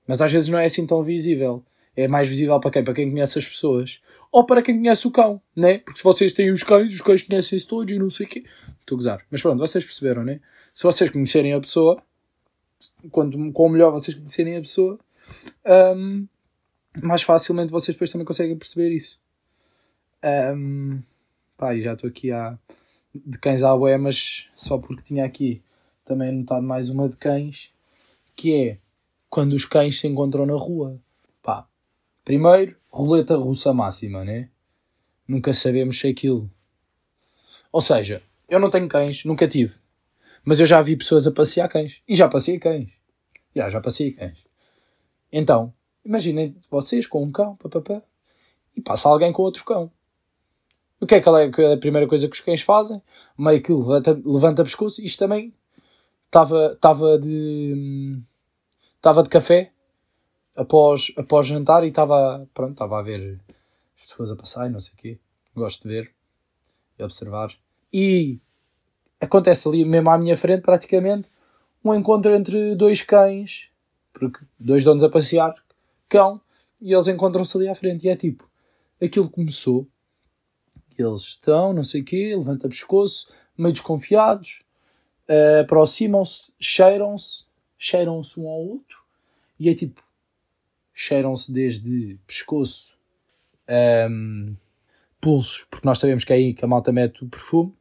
Mas 0.06 0.22
às 0.22 0.32
vezes 0.32 0.50
não 0.50 0.60
é 0.60 0.66
assim 0.66 0.86
tão 0.86 1.02
visível. 1.02 1.64
É 1.96 2.08
mais 2.08 2.28
visível 2.28 2.60
para 2.60 2.72
quem? 2.72 2.84
Para 2.84 2.94
quem 2.94 3.12
conhece 3.12 3.40
as 3.40 3.48
pessoas. 3.48 4.02
Ou 4.32 4.46
para 4.46 4.62
quem 4.62 4.78
conhece 4.78 5.08
o 5.08 5.12
cão, 5.12 5.42
né? 5.56 5.80
Porque 5.80 6.00
se 6.00 6.04
vocês 6.04 6.34
têm 6.34 6.52
os 6.52 6.64
cães, 6.64 6.94
os 6.94 7.02
cães 7.02 7.22
conhecem-se 7.22 7.68
todos 7.68 7.94
e 7.94 8.00
não 8.00 8.10
sei 8.10 8.26
o 8.26 8.30
quê. 8.30 8.44
Estou 8.80 8.96
a 8.96 8.98
gozar. 8.98 9.26
Mas 9.30 9.42
pronto, 9.42 9.60
vocês 9.60 9.84
perceberam, 9.84 10.24
né? 10.24 10.40
Se 10.74 10.84
vocês 10.84 11.10
conhecerem 11.10 11.54
a 11.54 11.60
pessoa, 11.60 12.02
quanto 13.12 13.52
com 13.52 13.70
melhor 13.70 13.92
vocês 13.92 14.16
conhecerem 14.16 14.58
a 14.58 14.62
pessoa, 14.62 15.00
um, 15.96 16.28
mais 17.02 17.22
facilmente 17.22 17.72
vocês 17.72 17.96
depois 17.96 18.12
também 18.12 18.26
conseguem 18.26 18.58
perceber 18.58 18.92
isso. 18.92 19.20
Um, 20.56 21.02
pá, 21.58 21.78
já 21.78 21.94
estou 21.94 22.10
aqui 22.10 22.32
a 22.32 22.58
de 23.14 23.38
cães 23.38 23.64
à 23.64 23.74
ué, 23.74 23.98
mas 23.98 24.48
só 24.56 24.78
porque 24.78 25.04
tinha 25.04 25.26
aqui 25.26 25.62
também 26.06 26.30
anotado 26.30 26.66
mais 26.66 26.90
uma 26.90 27.10
de 27.10 27.16
cães, 27.16 27.72
que 28.36 28.54
é 28.54 28.78
quando 29.30 29.54
os 29.54 29.66
cães 29.66 30.00
se 30.00 30.08
encontram 30.08 30.46
na 30.46 30.56
rua. 30.56 31.00
Pá, 31.42 31.68
primeiro, 32.26 32.76
roleta 32.90 33.36
russa 33.36 33.74
máxima, 33.74 34.24
né? 34.24 34.50
Nunca 35.28 35.54
sabemos 35.54 36.00
se 36.00 36.08
é 36.08 36.12
aquilo. 36.12 36.50
Ou 37.72 37.82
seja, 37.82 38.24
eu 38.48 38.60
não 38.60 38.70
tenho 38.70 38.88
cães, 38.88 39.24
nunca 39.26 39.48
tive. 39.48 39.78
Mas 40.44 40.60
eu 40.60 40.66
já 40.66 40.82
vi 40.82 40.96
pessoas 40.96 41.28
a 41.28 41.32
passear 41.32 41.68
cães. 41.70 42.02
E 42.08 42.16
já 42.16 42.28
passei 42.28 42.60
cães. 42.60 42.90
Já, 43.56 43.70
já 43.70 43.82
passei 43.82 44.12
cães. 44.12 44.44
Então, 45.32 45.74
imaginem 46.04 46.56
vocês 46.70 47.06
com 47.06 47.24
um 47.24 47.32
cão, 47.32 47.56
papapá, 47.56 48.02
e 48.76 48.82
passa 48.82 49.10
alguém 49.10 49.32
com 49.32 49.44
outro 49.44 49.64
cão. 49.64 49.92
O 51.00 51.06
que 51.06 51.16
é 51.16 51.22
que 51.22 51.62
é 51.62 51.74
a 51.74 51.78
primeira 51.78 52.08
coisa 52.08 52.28
que 52.28 52.36
os 52.36 52.42
cães 52.42 52.62
fazem? 52.62 53.02
Meio 53.38 53.62
que 53.62 53.72
levanta, 53.72 54.20
levanta 54.26 54.64
pescoço. 54.64 55.02
Isto 55.02 55.20
também 55.20 55.54
estava 56.26 56.74
estava 56.74 57.18
de 57.18 58.22
estava 58.98 59.24
de 59.24 59.30
café 59.30 59.72
após, 60.56 61.14
após 61.16 61.48
jantar 61.48 61.86
e 61.86 61.88
estava 61.88 62.46
pronto 62.54 62.74
estava 62.74 63.00
a 63.00 63.02
ver 63.02 63.40
as 63.98 64.08
pessoas 64.08 64.32
a 64.32 64.36
passar 64.36 64.68
e 64.68 64.72
não 64.72 64.80
sei 64.80 64.94
o 64.94 64.98
quê. 64.98 65.20
Gosto 65.56 65.88
de 65.88 65.96
ver 65.96 66.12
e 66.98 67.04
observar. 67.04 67.54
E 67.94 68.40
acontece 69.20 69.68
ali 69.68 69.86
mesmo 69.86 70.10
à 70.10 70.18
minha 70.18 70.38
frente 70.38 70.62
praticamente 70.62 71.30
um 71.84 71.94
encontro 71.94 72.34
entre 72.34 72.76
dois 72.76 73.02
cães, 73.02 73.70
porque 74.14 74.44
dois 74.60 74.84
donos 74.84 75.04
a 75.04 75.10
passear, 75.10 75.56
cão, 76.08 76.42
e 76.82 76.94
eles 76.94 77.08
encontram-se 77.08 77.56
ali 77.58 77.68
à 77.68 77.76
frente. 77.76 78.06
E 78.06 78.10
é 78.10 78.16
tipo, 78.16 78.50
aquilo 79.02 79.30
começou, 79.30 79.88
eles 80.98 81.22
estão, 81.22 81.74
não 81.74 81.84
sei 81.84 82.02
o 82.02 82.06
quê, 82.06 82.36
levanta 82.36 82.68
pescoço, 82.68 83.32
meio 83.58 83.74
desconfiados, 83.74 84.64
uh, 85.30 85.62
aproximam-se, 85.62 86.52
cheiram-se, 86.60 87.46
cheiram-se 87.78 88.40
um 88.40 88.48
ao 88.48 88.60
outro, 88.60 89.02
e 89.58 89.70
é 89.70 89.76
tipo, 89.76 90.04
cheiram-se 90.94 91.52
desde 91.52 92.20
pescoço, 92.28 92.98
um, 93.70 93.74
ehm, 93.74 94.56
pulsos, 95.22 95.66
porque 95.70 95.86
nós 95.86 96.00
sabemos 96.00 96.24
que 96.24 96.34
é 96.34 96.36
aí 96.36 96.54
que 96.54 96.66
a 96.66 96.68
malta 96.68 96.92
mete 96.92 97.24
o 97.24 97.28
perfume, 97.28 97.74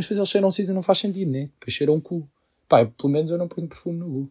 mas 0.00 0.06
depois 0.06 0.18
eles 0.18 0.28
cheiram 0.30 0.48
um 0.48 0.50
sítio 0.50 0.72
não 0.72 0.80
faz 0.80 0.96
sentido, 0.96 1.30
né? 1.30 1.50
Depois 1.58 1.74
cheiram 1.74 1.94
um 1.94 2.00
cu. 2.00 2.26
Pá, 2.66 2.86
pelo 2.86 3.12
menos 3.12 3.30
eu 3.30 3.36
não 3.36 3.46
ponho 3.46 3.68
perfume 3.68 3.98
no 3.98 4.06
cu. 4.06 4.30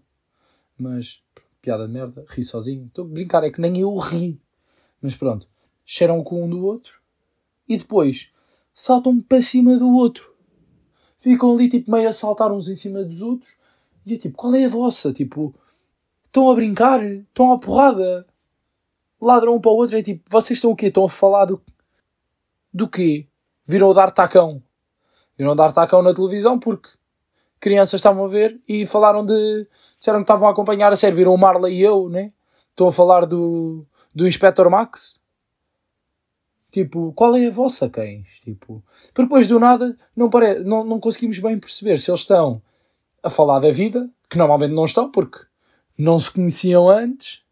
Mas, 0.76 1.22
piada 1.62 1.86
de 1.86 1.94
merda, 1.94 2.26
ri 2.28 2.44
sozinho. 2.44 2.88
Estou 2.88 3.06
a 3.06 3.08
brincar, 3.08 3.44
é 3.44 3.52
que 3.52 3.62
nem 3.62 3.80
eu 3.80 3.96
ri. 3.96 4.42
Mas 5.00 5.16
pronto, 5.16 5.48
cheiram 5.86 6.18
o 6.18 6.24
cu 6.24 6.38
um 6.44 6.50
do 6.50 6.66
outro 6.66 7.00
e 7.68 7.78
depois 7.78 8.32
saltam 8.74 9.22
para 9.22 9.44
cima 9.44 9.78
do 9.78 9.88
outro. 9.90 10.34
Ficam 11.20 11.54
ali 11.54 11.70
tipo 11.70 11.92
meio 11.92 12.10
a 12.10 12.14
saltar 12.14 12.52
uns 12.52 12.68
em 12.68 12.76
cima 12.76 13.04
dos 13.04 13.22
outros. 13.22 13.54
E 14.08 14.16
é 14.16 14.18
tipo, 14.18 14.36
qual 14.36 14.56
é 14.56 14.66
a 14.66 14.70
vossa? 14.70 15.14
Tipo, 15.14 15.54
estão 16.26 16.50
a 16.50 16.56
brincar? 16.56 17.06
Estão 17.06 17.52
à 17.52 17.60
porrada? 17.60 18.26
Ladram 19.22 19.58
um 19.58 19.62
para 19.62 19.70
o 19.70 19.76
outro. 19.76 19.96
É 19.96 20.02
tipo, 20.02 20.24
vocês 20.32 20.58
estão 20.58 20.72
o 20.72 20.76
quê? 20.76 20.88
Estão 20.88 21.06
a 21.06 21.10
falar 21.10 21.46
do, 21.46 21.62
do 22.74 22.88
quê? 22.88 23.28
Viram 23.68 23.90
o 23.90 23.94
dar 23.94 24.10
tacão. 24.10 24.64
Viram 25.40 25.56
dar 25.56 25.72
tacão 25.72 26.02
na 26.02 26.14
televisão 26.14 26.60
porque 26.60 26.90
crianças 27.62 28.00
estavam 28.00 28.26
a 28.26 28.28
ver 28.28 28.60
e 28.68 28.86
falaram 28.86 29.26
de. 29.26 29.66
Disseram 29.98 30.20
que 30.20 30.24
estavam 30.24 30.50
a 30.50 30.52
acompanhar 30.52 30.92
a 30.92 30.98
série. 30.98 31.16
Viram 31.16 31.34
o 31.34 31.38
Marley 31.38 31.78
e 31.78 31.82
eu, 31.82 32.10
né? 32.10 32.34
Estão 32.72 32.90
a 32.90 32.92
falar 32.92 33.26
do, 33.26 33.86
do 34.14 34.28
Inspector 34.28 34.70
Max. 34.70 35.22
Tipo, 36.70 37.14
qual 37.14 37.36
é 37.38 37.48
a 37.48 37.52
vossa 37.52 37.90
cães? 37.90 38.28
Tipo, 38.44 38.84
porque 39.14 39.24
depois 39.24 39.48
do 39.48 39.60
nada 39.60 39.98
não, 40.14 40.30
pare... 40.30 40.60
não, 40.60 40.84
não 40.84 41.00
conseguimos 41.00 41.40
bem 41.40 41.58
perceber 41.58 41.98
se 42.00 42.12
eles 42.12 42.22
estão 42.22 42.62
a 43.24 43.30
falar 43.30 43.60
da 43.60 43.72
vida, 43.72 44.10
que 44.30 44.38
normalmente 44.38 44.74
não 44.74 44.86
estão, 44.86 45.10
porque 45.10 45.40
não 45.98 46.20
se 46.20 46.32
conheciam 46.32 46.90
antes. 46.90 47.44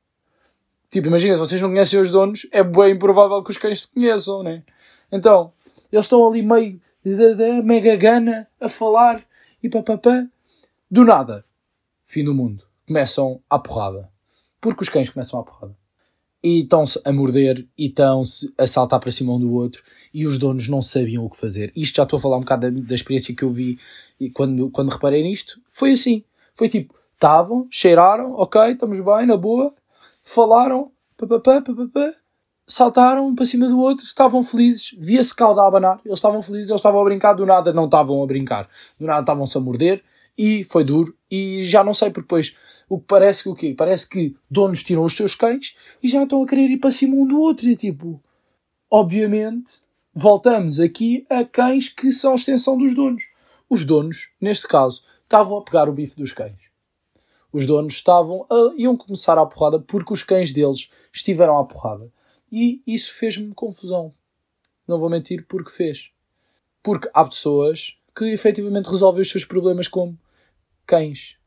Tipo, 0.90 1.08
imagina, 1.08 1.36
se 1.36 1.40
vocês 1.40 1.62
não 1.62 1.70
conhecem 1.70 2.00
os 2.00 2.12
donos, 2.12 2.48
é 2.52 2.64
bem 2.64 2.92
improvável 2.92 3.42
que 3.44 3.52
os 3.52 3.58
cães 3.58 3.84
se 3.84 3.94
conheçam, 3.94 4.44
né? 4.44 4.64
Então, 5.12 5.52
eles 5.92 6.06
estão 6.06 6.28
ali 6.28 6.42
meio 6.42 6.80
da 7.16 7.62
mega 7.64 7.96
gana 7.96 8.48
a 8.60 8.70
falar 8.70 9.24
e 9.62 9.70
papapá. 9.70 10.28
Do 10.90 11.04
nada, 11.04 11.46
fim 12.06 12.24
do 12.24 12.34
mundo. 12.34 12.64
Começam 12.86 13.42
a 13.50 13.60
porrada. 13.60 14.10
Porque 14.60 14.84
os 14.84 14.90
cães 14.90 15.10
começam 15.10 15.40
a 15.40 15.44
porrada 15.44 15.76
e 16.44 16.62
estão-se 16.62 17.02
a 17.04 17.12
morder 17.12 17.68
e 17.78 17.88
estão-se 17.88 18.54
a 18.58 18.68
saltar 18.68 19.00
para 19.00 19.12
cima 19.12 19.34
um 19.34 19.40
do 19.40 19.52
outro 19.54 19.84
e 20.14 20.26
os 20.26 20.38
donos 20.38 20.68
não 20.68 20.82
sabiam 20.82 21.26
o 21.26 21.30
que 21.30 21.38
fazer. 21.38 21.72
Isto 21.76 21.98
já 21.98 22.04
estou 22.04 22.18
a 22.18 22.22
falar 22.22 22.38
um 22.38 22.42
bocado 22.42 22.72
da, 22.72 22.88
da 22.88 22.96
experiência 22.96 23.36
que 23.36 23.44
eu 23.44 23.50
vi 23.50 23.80
e 24.20 24.30
quando, 24.30 24.70
quando 24.70 24.90
reparei 24.90 25.24
nisto. 25.24 25.60
Foi 25.70 25.92
assim. 25.92 26.24
Foi 26.54 26.70
tipo, 26.70 26.96
estavam, 27.14 27.68
cheiraram, 27.70 28.34
ok, 28.34 28.72
estamos 28.72 29.00
bem, 29.00 29.26
na 29.26 29.36
boa, 29.38 29.74
falaram, 30.24 30.92
papapá, 31.18 31.62
papapá, 31.62 32.14
saltaram 32.68 33.28
um 33.28 33.36
para 33.36 33.46
cima 33.46 33.68
do 33.68 33.80
outro, 33.80 34.06
estavam 34.06 34.44
felizes, 34.44 34.94
via-se 35.00 35.34
calda 35.34 35.62
a 35.62 35.68
abanar, 35.68 36.02
eles 36.04 36.18
estavam 36.18 36.42
felizes, 36.42 36.70
eles 36.70 36.80
estavam 36.80 37.00
a 37.00 37.04
brincar, 37.04 37.34
do 37.34 37.46
nada 37.46 37.72
não 37.72 37.86
estavam 37.86 38.22
a 38.22 38.26
brincar, 38.26 38.70
do 39.00 39.06
nada 39.06 39.22
estavam-se 39.22 39.58
a 39.58 39.62
morder 39.62 40.04
e 40.38 40.64
foi 40.66 40.84
duro 40.84 41.16
e 41.32 41.64
já 41.64 41.84
não 41.84 41.94
sei 41.94 42.10
porque 42.10 42.28
depois 42.28 42.56
o 42.88 43.00
que 43.00 43.06
parece 43.08 43.44
que 43.44 43.50
o 43.50 43.56
quê? 43.56 43.74
Parece 43.76 44.08
que 44.08 44.36
donos 44.50 44.84
tiram 44.84 45.04
os 45.04 45.16
seus 45.16 45.34
cães 45.34 45.76
e 46.02 46.08
já 46.08 46.24
estão 46.24 46.44
a 46.44 46.48
querer 46.48 46.70
ir 46.70 46.78
para 46.78 46.92
cima 46.92 47.16
um 47.16 47.26
do 47.26 47.40
outro. 47.40 47.68
E 47.68 47.76
tipo, 47.76 48.22
obviamente, 48.90 49.82
voltamos 50.14 50.80
aqui 50.80 51.26
a 51.30 51.44
cães 51.44 51.90
que 51.90 52.12
são 52.12 52.36
extensão 52.36 52.78
dos 52.78 52.96
donos. 52.96 53.24
Os 53.70 53.84
donos, 53.84 54.30
neste 54.40 54.68
caso, 54.68 55.04
estavam 55.24 55.58
a 55.58 55.62
pegar 55.62 55.90
o 55.90 55.94
bife 55.94 56.16
dos 56.16 56.32
cães. 56.32 56.68
Os 57.52 57.66
donos 57.66 57.96
estavam 57.96 58.46
a, 58.50 58.74
iam 58.78 58.96
começar 58.96 59.38
a 59.38 59.46
porrada 59.46 59.80
porque 59.80 60.14
os 60.14 60.24
cães 60.24 60.54
deles 60.54 60.90
estiveram 61.12 61.58
à 61.58 61.66
porrada. 61.66 62.12
E 62.52 62.82
isso 62.88 63.14
fez-me 63.14 63.54
confusão. 63.54 64.14
Não 64.88 64.98
vou 64.98 65.10
mentir 65.10 65.46
porque 65.48 65.70
fez. 65.70 66.12
Porque 66.82 67.10
há 67.14 67.26
pessoas 67.26 67.98
que 68.16 68.26
efetivamente 68.26 68.90
resolvem 68.90 69.22
os 69.22 69.30
seus 69.30 69.46
problemas 69.46 69.88
como 69.88 70.18
cães 70.86 71.38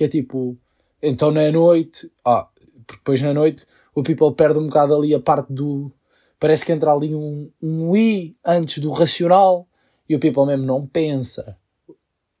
que 0.00 0.04
é 0.04 0.08
tipo, 0.08 0.56
então 1.02 1.30
na 1.30 1.52
noite, 1.52 2.10
ah, 2.24 2.48
depois 2.88 3.20
na 3.20 3.34
noite 3.34 3.66
o 3.94 4.02
people 4.02 4.32
perde 4.32 4.58
um 4.58 4.66
bocado 4.66 4.94
ali 4.94 5.14
a 5.14 5.20
parte 5.20 5.52
do. 5.52 5.92
Parece 6.38 6.64
que 6.64 6.72
entra 6.72 6.90
ali 6.90 7.14
um, 7.14 7.50
um 7.62 7.94
i 7.94 8.34
antes 8.42 8.78
do 8.78 8.88
racional 8.88 9.68
e 10.08 10.16
o 10.16 10.18
people 10.18 10.46
mesmo 10.46 10.64
não 10.64 10.86
pensa. 10.86 11.58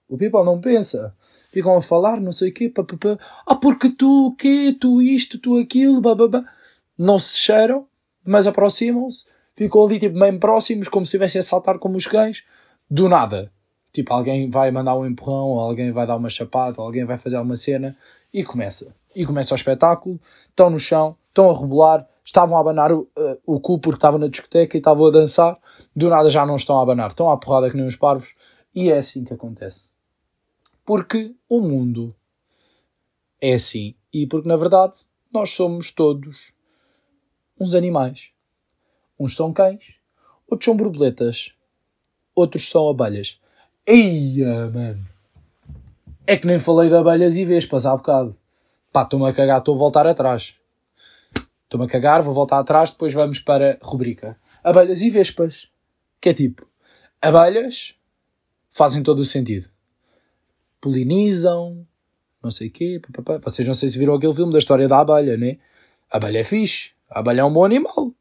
O 0.08 0.16
people 0.16 0.42
não 0.42 0.58
pensa. 0.58 1.14
Ficam 1.52 1.76
a 1.76 1.82
falar, 1.82 2.18
não 2.18 2.32
sei 2.32 2.48
o 2.48 2.54
quê, 2.54 2.72
ah, 3.44 3.54
porque 3.56 3.90
tu 3.90 4.28
o 4.28 4.34
quê, 4.34 4.74
tu 4.80 5.02
isto, 5.02 5.38
tu 5.38 5.58
aquilo, 5.58 6.00
babá. 6.00 6.42
Não 7.02 7.18
se 7.18 7.38
cheiram, 7.38 7.86
mas 8.22 8.46
aproximam-se, 8.46 9.24
ficam 9.54 9.86
ali 9.86 9.98
tipo 9.98 10.20
bem 10.20 10.38
próximos, 10.38 10.86
como 10.86 11.06
se 11.06 11.08
estivessem 11.08 11.38
a 11.38 11.42
saltar 11.42 11.78
como 11.78 11.96
os 11.96 12.06
cães, 12.06 12.44
do 12.90 13.08
nada. 13.08 13.50
Tipo, 13.90 14.12
alguém 14.12 14.50
vai 14.50 14.70
mandar 14.70 14.94
um 14.94 15.06
empurrão, 15.06 15.58
alguém 15.58 15.92
vai 15.92 16.06
dar 16.06 16.16
uma 16.16 16.28
chapada, 16.28 16.76
alguém 16.78 17.06
vai 17.06 17.16
fazer 17.16 17.38
uma 17.38 17.56
cena 17.56 17.96
e 18.30 18.44
começa. 18.44 18.94
E 19.16 19.24
começa 19.24 19.54
o 19.54 19.56
espetáculo. 19.56 20.20
Estão 20.50 20.68
no 20.68 20.78
chão, 20.78 21.16
estão 21.28 21.48
a 21.48 21.58
rebolar, 21.58 22.06
estavam 22.22 22.58
a 22.58 22.60
abanar 22.60 22.92
o, 22.92 23.08
uh, 23.16 23.38
o 23.46 23.58
cu 23.58 23.78
porque 23.78 23.96
estavam 23.96 24.20
na 24.20 24.28
discoteca 24.28 24.76
e 24.76 24.78
estavam 24.78 25.06
a 25.06 25.10
dançar. 25.10 25.58
Do 25.96 26.10
nada 26.10 26.28
já 26.28 26.44
não 26.44 26.56
estão 26.56 26.78
a 26.78 26.82
abanar, 26.82 27.12
estão 27.12 27.30
à 27.30 27.38
porrada 27.38 27.70
que 27.70 27.78
nem 27.78 27.86
os 27.86 27.96
parvos. 27.96 28.34
E 28.74 28.90
é 28.90 28.98
assim 28.98 29.24
que 29.24 29.32
acontece. 29.32 29.88
Porque 30.84 31.34
o 31.48 31.62
mundo 31.62 32.14
é 33.40 33.54
assim. 33.54 33.94
E 34.12 34.26
porque 34.26 34.46
na 34.46 34.58
verdade 34.58 35.00
nós 35.32 35.48
somos 35.48 35.90
todos 35.92 36.59
uns 37.60 37.74
animais. 37.74 38.32
Uns 39.18 39.36
são 39.36 39.52
cães, 39.52 39.94
outros 40.48 40.64
são 40.64 40.76
borboletas, 40.76 41.54
outros 42.34 42.68
são 42.68 42.88
abelhas. 42.88 43.38
Eia, 43.86 44.70
mano! 44.70 45.06
É 46.26 46.36
que 46.36 46.46
nem 46.46 46.58
falei 46.58 46.88
de 46.88 46.96
abelhas 46.96 47.36
e 47.36 47.44
vespas 47.44 47.84
há 47.84 47.96
bocado. 47.96 48.36
Pá, 48.92 49.02
estou-me 49.02 49.28
a 49.28 49.32
cagar, 49.32 49.58
estou 49.58 49.74
a 49.74 49.78
voltar 49.78 50.06
atrás. 50.06 50.54
Estou-me 51.64 51.86
a 51.86 51.88
cagar, 51.88 52.22
vou 52.22 52.32
voltar 52.32 52.58
atrás, 52.58 52.90
depois 52.90 53.12
vamos 53.12 53.38
para 53.38 53.78
a 53.80 53.86
rubrica. 53.86 54.36
Abelhas 54.64 55.02
e 55.02 55.10
vespas. 55.10 55.68
Que 56.20 56.30
é 56.30 56.34
tipo, 56.34 56.66
abelhas 57.20 57.94
fazem 58.70 59.02
todo 59.02 59.20
o 59.20 59.24
sentido. 59.24 59.68
Polinizam, 60.80 61.86
não 62.42 62.50
sei 62.50 62.68
o 62.68 62.70
quê. 62.70 63.00
Vocês 63.42 63.66
não 63.66 63.74
sei 63.74 63.88
se 63.88 63.98
viram 63.98 64.14
aquele 64.14 64.34
filme 64.34 64.52
da 64.52 64.58
história 64.58 64.88
da 64.88 65.00
abelha, 65.00 65.36
né? 65.36 65.58
Abelha 66.10 66.38
é 66.38 66.44
fixe. 66.44 66.92
A 67.10 67.20
abelha 67.20 67.40
é 67.40 67.44
um 67.44 67.52
bom 67.52 67.64
animal. 67.64 68.14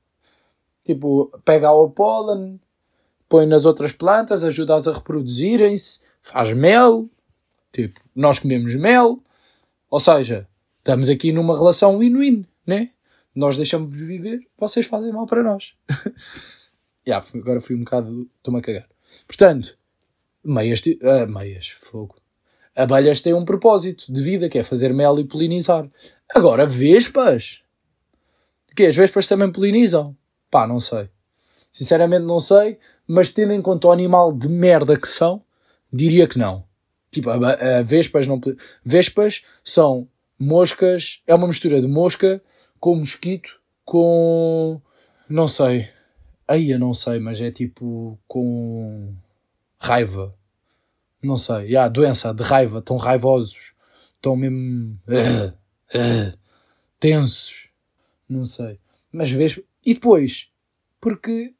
Tipo, 0.84 1.32
pega 1.46 1.72
o 1.72 1.90
pólen, 1.90 2.60
põe 3.28 3.46
nas 3.46 3.66
outras 3.66 3.94
plantas, 3.94 4.44
ajuda-as 4.44 4.88
a 4.88 4.94
reproduzirem-se, 4.94 6.02
faz 6.22 6.52
mel. 6.54 7.08
Tipo, 7.72 8.02
nós 8.16 8.40
comemos 8.40 8.76
mel. 8.76 9.22
Ou 9.90 10.00
seja, 10.00 10.48
estamos 10.80 11.10
aqui 11.10 11.32
numa 11.32 11.56
relação 11.56 12.00
win-win, 12.00 12.46
né? 12.66 12.92
Nós 13.36 13.56
deixamos-vos 13.56 14.02
viver, 14.02 14.42
vocês 14.58 14.88
fazem 14.88 15.14
mal 15.14 15.28
para 15.28 15.44
nós. 15.44 15.76
yeah, 17.08 17.26
agora 17.36 17.62
fui 17.62 17.76
um 17.76 17.84
bocado. 17.84 18.28
Estou-me 18.38 18.60
a 18.60 18.64
cagar. 18.64 18.90
Portanto, 19.28 19.78
meias. 20.44 20.82
Uh, 20.82 21.28
meias, 21.28 21.68
fogo. 21.70 22.16
Abelhas 22.76 23.22
têm 23.22 23.34
um 23.34 23.46
propósito 23.46 24.12
de 24.12 24.22
vida, 24.24 24.50
que 24.50 24.58
é 24.58 24.64
fazer 24.64 24.94
mel 24.94 25.20
e 25.20 25.26
polinizar. 25.26 25.90
Agora, 26.34 26.66
vespas. 26.66 27.62
O 28.72 28.76
quê? 28.76 28.86
As 28.86 28.96
vespas 28.96 29.28
também 29.28 29.52
polinizam? 29.52 30.16
Pá, 30.50 30.68
não 30.68 30.80
sei. 30.80 31.10
Sinceramente 31.72 32.26
não 32.26 32.40
sei, 32.40 32.80
mas 33.08 33.30
tendo 33.30 33.54
em 33.54 33.62
conta 33.62 33.88
o 33.88 33.92
animal 33.92 34.32
de 34.32 34.50
merda 34.50 34.98
que 34.98 35.08
são, 35.08 35.44
diria 35.92 36.28
que 36.28 36.38
não. 36.38 36.64
Tipo, 37.12 37.30
a, 37.30 37.80
a 37.80 37.82
vespas 37.82 38.28
não. 38.28 38.40
Vespas 38.84 39.44
são 39.64 40.08
moscas, 40.40 41.22
é 41.28 41.34
uma 41.36 41.48
mistura 41.48 41.82
de 41.82 41.88
mosca 41.88 42.42
com 42.80 42.96
mosquito 42.96 43.60
com. 43.84 44.82
Não 45.28 45.48
sei. 45.48 45.90
Aí 46.48 46.72
eu 46.72 46.80
não 46.80 46.94
sei, 46.94 47.20
mas 47.20 47.40
é 47.42 47.52
tipo 47.52 48.20
com 48.28 49.14
raiva. 49.80 50.36
Não 51.22 51.38
sei. 51.38 51.66
Yeah, 51.66 51.90
doença 51.90 52.34
de 52.34 52.44
raiva. 52.44 52.80
Estão 52.80 52.98
raivosos. 52.98 53.74
Estão 54.16 54.36
mesmo. 54.36 55.00
Uh, 55.08 55.48
uh, 55.96 56.38
tensos. 57.00 57.69
Não 58.30 58.46
sei. 58.46 58.80
Mas 59.12 59.32
vês. 59.32 59.60
E 59.84 59.94
depois, 59.94 60.50
porque 61.02 61.54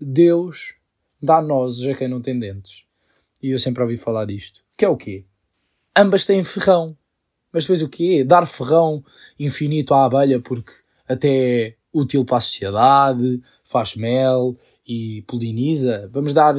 Deus 0.00 0.76
dá 1.20 1.42
nozes 1.42 1.88
a 1.88 1.94
quem 1.94 2.08
não 2.08 2.22
tem 2.22 2.38
dentes. 2.38 2.84
E 3.42 3.50
eu 3.50 3.58
sempre 3.58 3.82
ouvi 3.82 3.96
falar 3.96 4.24
disto. 4.24 4.60
Que 4.76 4.84
é 4.84 4.88
o 4.88 4.96
quê? 4.96 5.24
Ambas 5.96 6.24
têm 6.24 6.44
ferrão. 6.44 6.96
Mas 7.52 7.64
depois 7.64 7.82
o 7.82 7.88
quê? 7.88 8.22
Dar 8.22 8.46
ferrão 8.46 9.02
infinito 9.38 9.94
à 9.94 10.04
abelha 10.04 10.40
porque 10.40 10.72
até 11.08 11.68
é 11.68 11.74
útil 11.92 12.24
para 12.24 12.36
a 12.36 12.40
sociedade, 12.40 13.40
faz 13.64 13.94
mel 13.96 14.56
e 14.86 15.22
poliniza. 15.22 16.08
Vamos 16.12 16.32
dar 16.32 16.54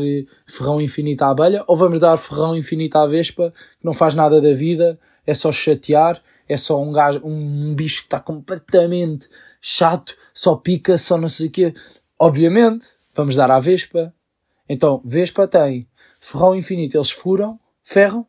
ferrão 0.45 0.81
infinito 0.81 1.21
à 1.21 1.29
abelha 1.29 1.63
ou 1.67 1.75
vamos 1.75 1.99
dar 1.99 2.17
ferrão 2.17 2.55
infinito 2.55 2.95
à 2.97 3.05
vespa 3.05 3.53
que 3.79 3.85
não 3.85 3.93
faz 3.93 4.15
nada 4.15 4.41
da 4.41 4.53
vida, 4.53 4.99
é 5.25 5.33
só 5.33 5.51
chatear, 5.51 6.21
é 6.47 6.57
só 6.57 6.81
um, 6.81 6.91
gajo, 6.91 7.21
um 7.23 7.73
bicho 7.75 8.01
que 8.01 8.07
está 8.07 8.19
completamente 8.19 9.29
chato, 9.61 10.15
só 10.33 10.55
pica, 10.55 10.97
só 10.97 11.17
não 11.17 11.29
sei 11.29 11.47
o 11.47 11.51
quê. 11.51 11.73
Obviamente, 12.17 12.87
vamos 13.13 13.35
dar 13.35 13.51
à 13.51 13.59
Vespa. 13.59 14.13
Então, 14.67 15.01
Vespa 15.03 15.47
tem 15.47 15.87
ferrão 16.19 16.55
infinito, 16.55 16.97
eles 16.97 17.11
furam, 17.11 17.59
ferram 17.83 18.25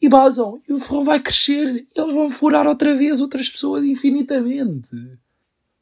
e 0.00 0.08
basam. 0.08 0.60
E 0.68 0.72
o 0.72 0.78
ferrão 0.78 1.04
vai 1.04 1.20
crescer. 1.20 1.86
Eles 1.94 2.14
vão 2.14 2.30
furar 2.30 2.66
outra 2.66 2.94
vez 2.94 3.20
outras 3.20 3.48
pessoas 3.48 3.84
infinitamente. 3.84 4.90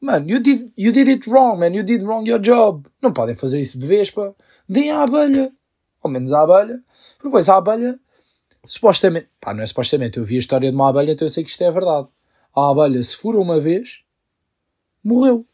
Mano, 0.01 0.29
you 0.29 0.39
did, 0.39 0.71
you 0.77 0.91
did 0.91 1.07
it 1.07 1.29
wrong, 1.29 1.59
man. 1.59 1.75
You 1.75 1.83
did 1.83 2.01
wrong 2.03 2.27
your 2.29 2.39
job. 2.39 2.87
Não 3.01 3.11
podem 3.11 3.35
fazer 3.35 3.59
isso 3.59 3.77
de 3.77 3.85
Vespa. 3.85 4.35
Deem 4.67 4.91
à 4.91 5.03
abelha. 5.03 5.51
Ao 6.01 6.09
menos 6.09 6.31
à 6.31 6.41
abelha. 6.43 6.81
Depois 7.21 7.49
a 7.49 7.57
abelha, 7.57 7.99
supostamente, 8.65 9.29
pá, 9.39 9.53
não 9.53 9.63
é 9.63 9.65
supostamente, 9.65 10.17
eu 10.17 10.25
vi 10.25 10.35
a 10.35 10.39
história 10.39 10.69
de 10.69 10.75
uma 10.75 10.89
abelha, 10.89 11.11
então 11.11 11.25
eu 11.25 11.29
sei 11.29 11.43
que 11.43 11.49
isto 11.49 11.63
é 11.63 11.71
verdade. 11.71 12.07
A 12.55 12.69
abelha, 12.69 13.01
se 13.01 13.15
fura 13.15 13.39
uma 13.39 13.59
vez, 13.59 14.01
morreu. 15.03 15.45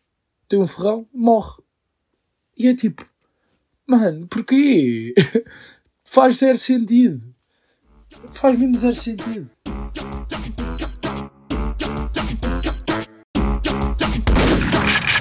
Tem 0.48 0.60
um 0.60 0.68
ferrão, 0.68 1.08
morre. 1.14 1.62
E 2.58 2.68
é 2.68 2.76
tipo, 2.76 3.06
mano, 3.86 4.28
porquê? 4.28 5.14
Faz 6.04 6.38
zero 6.38 6.58
sentido. 6.58 7.34
Faz 8.32 8.58
mesmo 8.58 8.76
zero 8.76 8.96
sentido. 8.96 9.50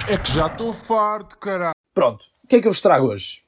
É 0.08 0.18
que 0.18 0.32
já 0.32 0.46
estou 0.46 0.72
farto, 0.72 1.36
caralho. 1.38 1.74
Pronto, 1.94 2.26
o 2.44 2.46
que 2.46 2.56
é 2.56 2.60
que 2.60 2.68
eu 2.68 2.72
vos 2.72 2.80
trago 2.80 3.08
hoje? 3.08 3.43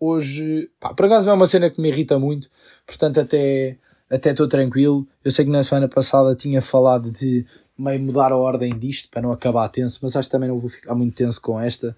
Hoje, 0.00 0.70
pá, 0.78 0.94
por 0.94 1.06
acaso 1.06 1.28
é 1.28 1.32
uma 1.32 1.46
cena 1.46 1.70
que 1.70 1.80
me 1.80 1.88
irrita 1.88 2.18
muito, 2.18 2.48
portanto 2.86 3.18
até 3.18 3.76
até 4.10 4.30
estou 4.30 4.48
tranquilo. 4.48 5.06
Eu 5.24 5.30
sei 5.30 5.44
que 5.44 5.50
na 5.50 5.62
semana 5.62 5.88
passada 5.88 6.34
tinha 6.34 6.62
falado 6.62 7.10
de 7.10 7.44
meio 7.76 8.00
mudar 8.00 8.32
a 8.32 8.36
ordem 8.36 8.76
disto 8.76 9.08
para 9.10 9.22
não 9.22 9.32
acabar 9.32 9.68
tenso, 9.68 10.00
mas 10.02 10.16
acho 10.16 10.28
que 10.28 10.32
também 10.32 10.48
não 10.48 10.58
vou 10.58 10.70
ficar 10.70 10.94
muito 10.94 11.14
tenso 11.14 11.40
com 11.40 11.60
esta. 11.60 11.96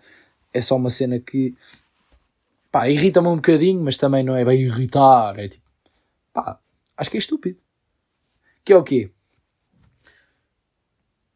É 0.52 0.60
só 0.60 0.76
uma 0.76 0.90
cena 0.90 1.18
que 1.20 1.54
pá, 2.70 2.88
irrita-me 2.88 3.28
um 3.28 3.36
bocadinho, 3.36 3.82
mas 3.82 3.96
também 3.96 4.22
não 4.22 4.34
é 4.34 4.44
bem 4.44 4.60
irritar. 4.60 5.38
É 5.38 5.48
tipo, 5.48 5.64
pá, 6.32 6.58
acho 6.96 7.10
que 7.10 7.16
é 7.16 7.20
estúpido. 7.20 7.58
Que 8.64 8.72
é 8.72 8.76
o 8.76 8.84
quê? 8.84 9.10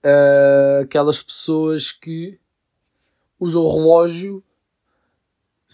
Uh, 0.04 0.82
aquelas 0.82 1.22
pessoas 1.22 1.90
que 1.90 2.38
usam 3.40 3.62
o 3.62 3.74
relógio 3.74 4.44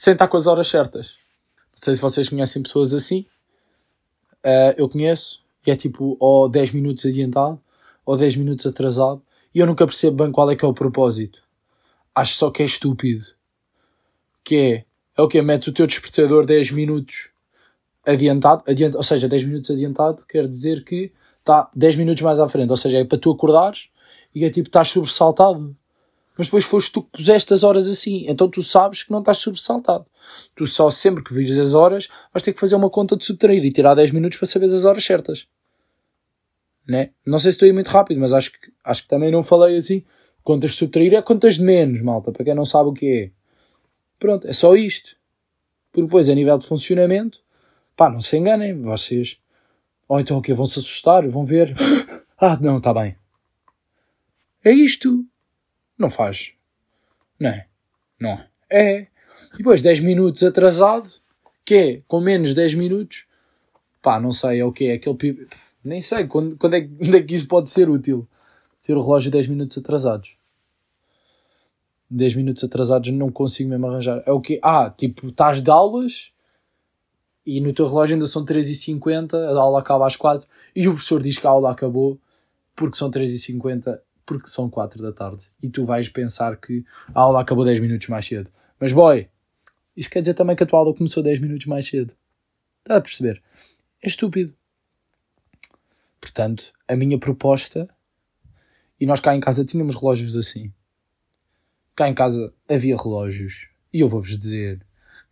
sem 0.00 0.14
estar 0.14 0.28
com 0.28 0.36
as 0.38 0.46
horas 0.46 0.66
certas. 0.66 1.08
Não 1.08 1.76
sei 1.84 1.94
se 1.94 2.00
vocês 2.00 2.26
conhecem 2.26 2.62
pessoas 2.62 2.94
assim. 2.94 3.26
Uh, 4.42 4.72
eu 4.78 4.88
conheço. 4.88 5.42
E 5.66 5.70
é 5.70 5.76
tipo, 5.76 6.16
ou 6.18 6.48
10 6.48 6.72
minutos 6.72 7.04
adiantado, 7.04 7.60
ou 8.06 8.16
10 8.16 8.36
minutos 8.36 8.64
atrasado. 8.64 9.20
E 9.54 9.58
eu 9.58 9.66
nunca 9.66 9.84
percebo 9.84 10.24
bem 10.24 10.32
qual 10.32 10.50
é 10.50 10.56
que 10.56 10.64
é 10.64 10.68
o 10.68 10.72
propósito. 10.72 11.42
Acho 12.14 12.34
só 12.34 12.50
que 12.50 12.62
é 12.62 12.64
estúpido. 12.64 13.26
Que 14.42 14.56
é, 14.56 14.84
é 15.18 15.22
o 15.22 15.28
que? 15.28 15.42
Metes 15.42 15.68
o 15.68 15.72
teu 15.74 15.86
despertador 15.86 16.46
10 16.46 16.70
minutos 16.70 17.28
adiantado, 18.02 18.64
adiantado, 18.66 18.96
ou 18.96 19.04
seja, 19.04 19.28
10 19.28 19.44
minutos 19.44 19.70
adiantado 19.70 20.24
quer 20.26 20.48
dizer 20.48 20.82
que 20.82 21.12
está 21.40 21.70
10 21.76 21.96
minutos 21.96 22.22
mais 22.22 22.40
à 22.40 22.48
frente. 22.48 22.70
Ou 22.70 22.76
seja, 22.78 22.96
é 22.96 23.04
para 23.04 23.18
tu 23.18 23.32
acordares 23.32 23.90
e 24.34 24.46
é 24.46 24.48
tipo, 24.48 24.70
estás 24.70 24.88
sobressaltado. 24.88 25.76
Mas 26.40 26.46
depois 26.46 26.64
foste 26.64 26.90
tu 26.90 27.02
que 27.02 27.18
puseste 27.18 27.52
as 27.52 27.62
horas 27.62 27.86
assim. 27.86 28.24
Então 28.26 28.48
tu 28.48 28.62
sabes 28.62 29.02
que 29.02 29.12
não 29.12 29.18
estás 29.18 29.36
sobressaltado. 29.36 30.06
Tu 30.56 30.64
só 30.64 30.88
sempre 30.88 31.22
que 31.22 31.34
vires 31.34 31.58
as 31.58 31.74
horas 31.74 32.08
vais 32.32 32.42
ter 32.42 32.54
que 32.54 32.58
fazer 32.58 32.76
uma 32.76 32.88
conta 32.88 33.14
de 33.14 33.26
subtrair 33.26 33.62
e 33.62 33.70
tirar 33.70 33.94
10 33.94 34.10
minutos 34.12 34.38
para 34.38 34.46
saber 34.46 34.64
as 34.64 34.86
horas 34.86 35.04
certas. 35.04 35.46
Né? 36.88 37.10
Não 37.26 37.38
sei 37.38 37.52
se 37.52 37.56
estou 37.56 37.66
aí 37.66 37.74
muito 37.74 37.90
rápido, 37.90 38.18
mas 38.18 38.32
acho 38.32 38.52
que, 38.52 38.72
acho 38.82 39.02
que 39.02 39.08
também 39.10 39.30
não 39.30 39.42
falei 39.42 39.76
assim. 39.76 40.02
Contas 40.42 40.70
de 40.70 40.78
subtrair 40.78 41.12
é 41.12 41.20
contas 41.20 41.56
de 41.56 41.62
menos, 41.62 42.00
malta, 42.00 42.32
para 42.32 42.42
quem 42.42 42.54
não 42.54 42.64
sabe 42.64 42.88
o 42.88 42.94
que 42.94 43.06
é. 43.06 43.30
Pronto, 44.18 44.48
é 44.48 44.54
só 44.54 44.74
isto. 44.74 45.10
Porque 45.92 46.06
depois, 46.06 46.30
a 46.30 46.34
nível 46.34 46.56
de 46.56 46.66
funcionamento, 46.66 47.38
pá, 47.94 48.08
não 48.08 48.20
se 48.20 48.34
enganem, 48.38 48.80
vocês. 48.80 49.38
Ou 50.08 50.18
então 50.18 50.38
o 50.38 50.40
quê? 50.40 50.54
Vão 50.54 50.64
se 50.64 50.78
assustar, 50.78 51.28
vão 51.28 51.44
ver. 51.44 51.74
Ah, 52.42 52.58
não, 52.58 52.78
está 52.78 52.94
bem. 52.94 53.14
É 54.64 54.72
isto. 54.72 55.26
Não 56.00 56.08
faz. 56.08 56.54
Não 57.38 57.50
é? 57.50 57.66
Não 58.18 58.30
é. 58.30 58.48
É. 58.70 59.00
E 59.52 59.58
depois 59.58 59.82
10 59.82 60.00
minutos 60.00 60.42
atrasado, 60.42 61.10
que 61.62 61.74
é 61.74 62.02
com 62.08 62.22
menos 62.22 62.54
10 62.54 62.74
minutos, 62.74 63.26
pá, 64.00 64.18
não 64.18 64.32
sei, 64.32 64.60
é 64.60 64.64
o 64.64 64.72
que 64.72 64.86
é 64.86 64.94
aquele. 64.94 65.46
Nem 65.84 66.00
sei 66.00 66.26
quando, 66.26 66.56
quando, 66.56 66.72
é, 66.72 66.80
quando 66.88 67.14
é 67.14 67.22
que 67.22 67.34
isso 67.34 67.46
pode 67.46 67.68
ser 67.68 67.90
útil. 67.90 68.26
Ter 68.82 68.96
o 68.96 69.02
relógio 69.02 69.30
10 69.30 69.48
minutos 69.48 69.76
atrasados. 69.76 70.30
10 72.08 72.34
minutos 72.34 72.64
atrasados 72.64 73.12
não 73.12 73.30
consigo 73.30 73.68
mesmo 73.68 73.86
arranjar. 73.86 74.22
É 74.24 74.32
o 74.32 74.40
que? 74.40 74.58
Ah, 74.62 74.88
tipo, 74.88 75.28
estás 75.28 75.60
de 75.60 75.70
aulas 75.70 76.32
e 77.44 77.60
no 77.60 77.74
teu 77.74 77.86
relógio 77.86 78.14
ainda 78.14 78.26
são 78.26 78.42
3h50, 78.42 79.34
a 79.34 79.60
aula 79.60 79.80
acaba 79.80 80.06
às 80.06 80.16
4 80.16 80.48
e 80.74 80.88
o 80.88 80.92
professor 80.92 81.22
diz 81.22 81.36
que 81.36 81.46
a 81.46 81.50
aula 81.50 81.70
acabou 81.70 82.18
porque 82.74 82.96
são 82.96 83.10
3h50 83.10 84.00
porque 84.30 84.46
são 84.46 84.70
4 84.70 85.02
da 85.02 85.12
tarde 85.12 85.50
e 85.60 85.68
tu 85.68 85.84
vais 85.84 86.08
pensar 86.08 86.56
que 86.56 86.84
a 87.12 87.20
aula 87.20 87.40
acabou 87.40 87.64
10 87.64 87.80
minutos 87.80 88.06
mais 88.06 88.24
cedo. 88.24 88.48
Mas 88.78 88.92
boy, 88.92 89.28
isso 89.96 90.08
quer 90.08 90.20
dizer 90.20 90.34
também 90.34 90.54
que 90.54 90.62
a 90.62 90.66
tua 90.66 90.78
aula 90.78 90.94
começou 90.94 91.20
10 91.20 91.40
minutos 91.40 91.66
mais 91.66 91.88
cedo. 91.88 92.14
Está 92.78 92.98
a 92.98 93.00
perceber? 93.00 93.42
É 94.00 94.06
estúpido. 94.06 94.54
Portanto, 96.20 96.72
a 96.86 96.94
minha 96.94 97.18
proposta, 97.18 97.88
e 99.00 99.04
nós 99.04 99.18
cá 99.18 99.34
em 99.34 99.40
casa 99.40 99.64
tínhamos 99.64 99.96
relógios 99.96 100.36
assim. 100.36 100.72
cá 101.96 102.08
em 102.08 102.14
casa 102.14 102.54
havia 102.68 102.96
relógios 102.96 103.68
e 103.92 103.98
eu 103.98 104.08
vou-vos 104.08 104.38
dizer 104.38 104.78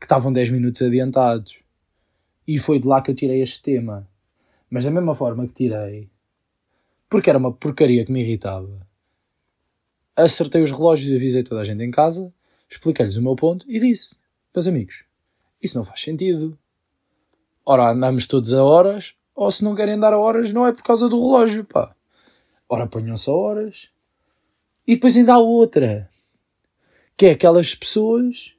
que 0.01 0.07
estavam 0.07 0.33
10 0.33 0.51
minutos 0.51 0.83
adiantados. 0.83 1.57
E 2.49 2.59
foi 2.59 2.81
de 2.81 2.89
lá 2.89 3.01
que 3.01 3.13
eu 3.13 3.15
tirei 3.15 3.43
este 3.43 3.63
tema. 3.63 4.09
Mas 4.69 4.85
da 4.85 4.91
mesma 4.91 5.15
forma 5.15 5.47
que 5.47 5.55
tirei, 5.55 6.11
porque 7.09 7.31
era 7.31 7.39
uma 7.39 7.53
porcaria 7.53 8.05
que 8.05 8.11
me 8.11 8.23
irritava, 8.23 8.88
acertei 10.25 10.63
os 10.63 10.71
relógios 10.71 11.11
e 11.11 11.17
avisei 11.17 11.43
toda 11.43 11.61
a 11.61 11.65
gente 11.65 11.83
em 11.83 11.91
casa, 11.91 12.33
expliquei-lhes 12.69 13.17
o 13.17 13.23
meu 13.23 13.37
ponto 13.37 13.65
e 13.69 13.79
disse: 13.79 14.17
Meus 14.55 14.67
amigos, 14.67 15.05
isso 15.63 15.77
não 15.77 15.85
faz 15.85 16.01
sentido. 16.01 16.59
Ora, 17.65 17.91
andamos 17.91 18.27
todos 18.27 18.53
a 18.55 18.65
horas, 18.65 19.15
ou 19.35 19.51
se 19.51 19.63
não 19.63 19.75
querem 19.75 19.99
dar 19.99 20.13
a 20.13 20.19
horas, 20.19 20.53
não 20.53 20.67
é 20.67 20.73
por 20.73 20.83
causa 20.83 21.09
do 21.09 21.21
relógio, 21.21 21.65
pá. 21.65 21.95
Ora, 22.69 22.87
ponham-se 22.87 23.31
a 23.31 23.33
horas. 23.33 23.91
E 24.87 24.95
depois 24.95 25.17
ainda 25.17 25.35
há 25.35 25.39
outra, 25.39 26.11
que 27.17 27.27
é 27.27 27.31
aquelas 27.33 27.75
pessoas 27.75 28.57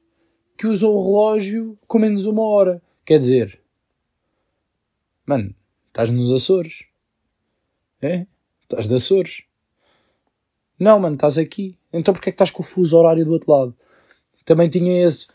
que 0.56 0.66
usam 0.66 0.90
o 0.90 1.02
relógio 1.02 1.78
com 1.86 1.98
menos 1.98 2.24
uma 2.24 2.42
hora. 2.42 2.82
Quer 3.04 3.18
dizer, 3.18 3.60
mano, 5.26 5.54
estás 5.88 6.10
nos 6.10 6.30
Açores. 6.30 6.84
É? 8.00 8.26
Estás 8.62 8.86
de 8.86 8.94
Açores. 8.94 9.42
Não, 10.80 10.98
mano, 10.98 11.14
estás 11.14 11.36
aqui. 11.36 11.76
Então 11.92 12.14
porquê 12.14 12.30
é 12.30 12.32
que 12.32 12.36
estás 12.36 12.50
com 12.50 12.62
o 12.62 12.66
fuso 12.66 12.96
horário 12.96 13.24
do 13.24 13.32
outro 13.32 13.52
lado? 13.52 13.76
Também 14.46 14.70
tinha 14.70 15.06
esse. 15.06 15.28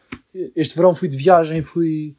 Este 0.55 0.75
verão 0.75 0.95
fui 0.95 1.07
de 1.07 1.15
viagem, 1.15 1.61
fui. 1.61 2.15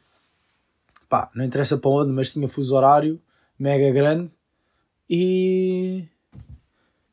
Pá, 1.09 1.29
não 1.35 1.43
interessa 1.43 1.77
para 1.77 1.91
onde, 1.91 2.11
mas 2.11 2.31
tinha 2.31 2.47
fuso 2.47 2.75
horário 2.75 3.21
mega 3.59 3.91
grande 3.91 4.31
e. 5.09 6.05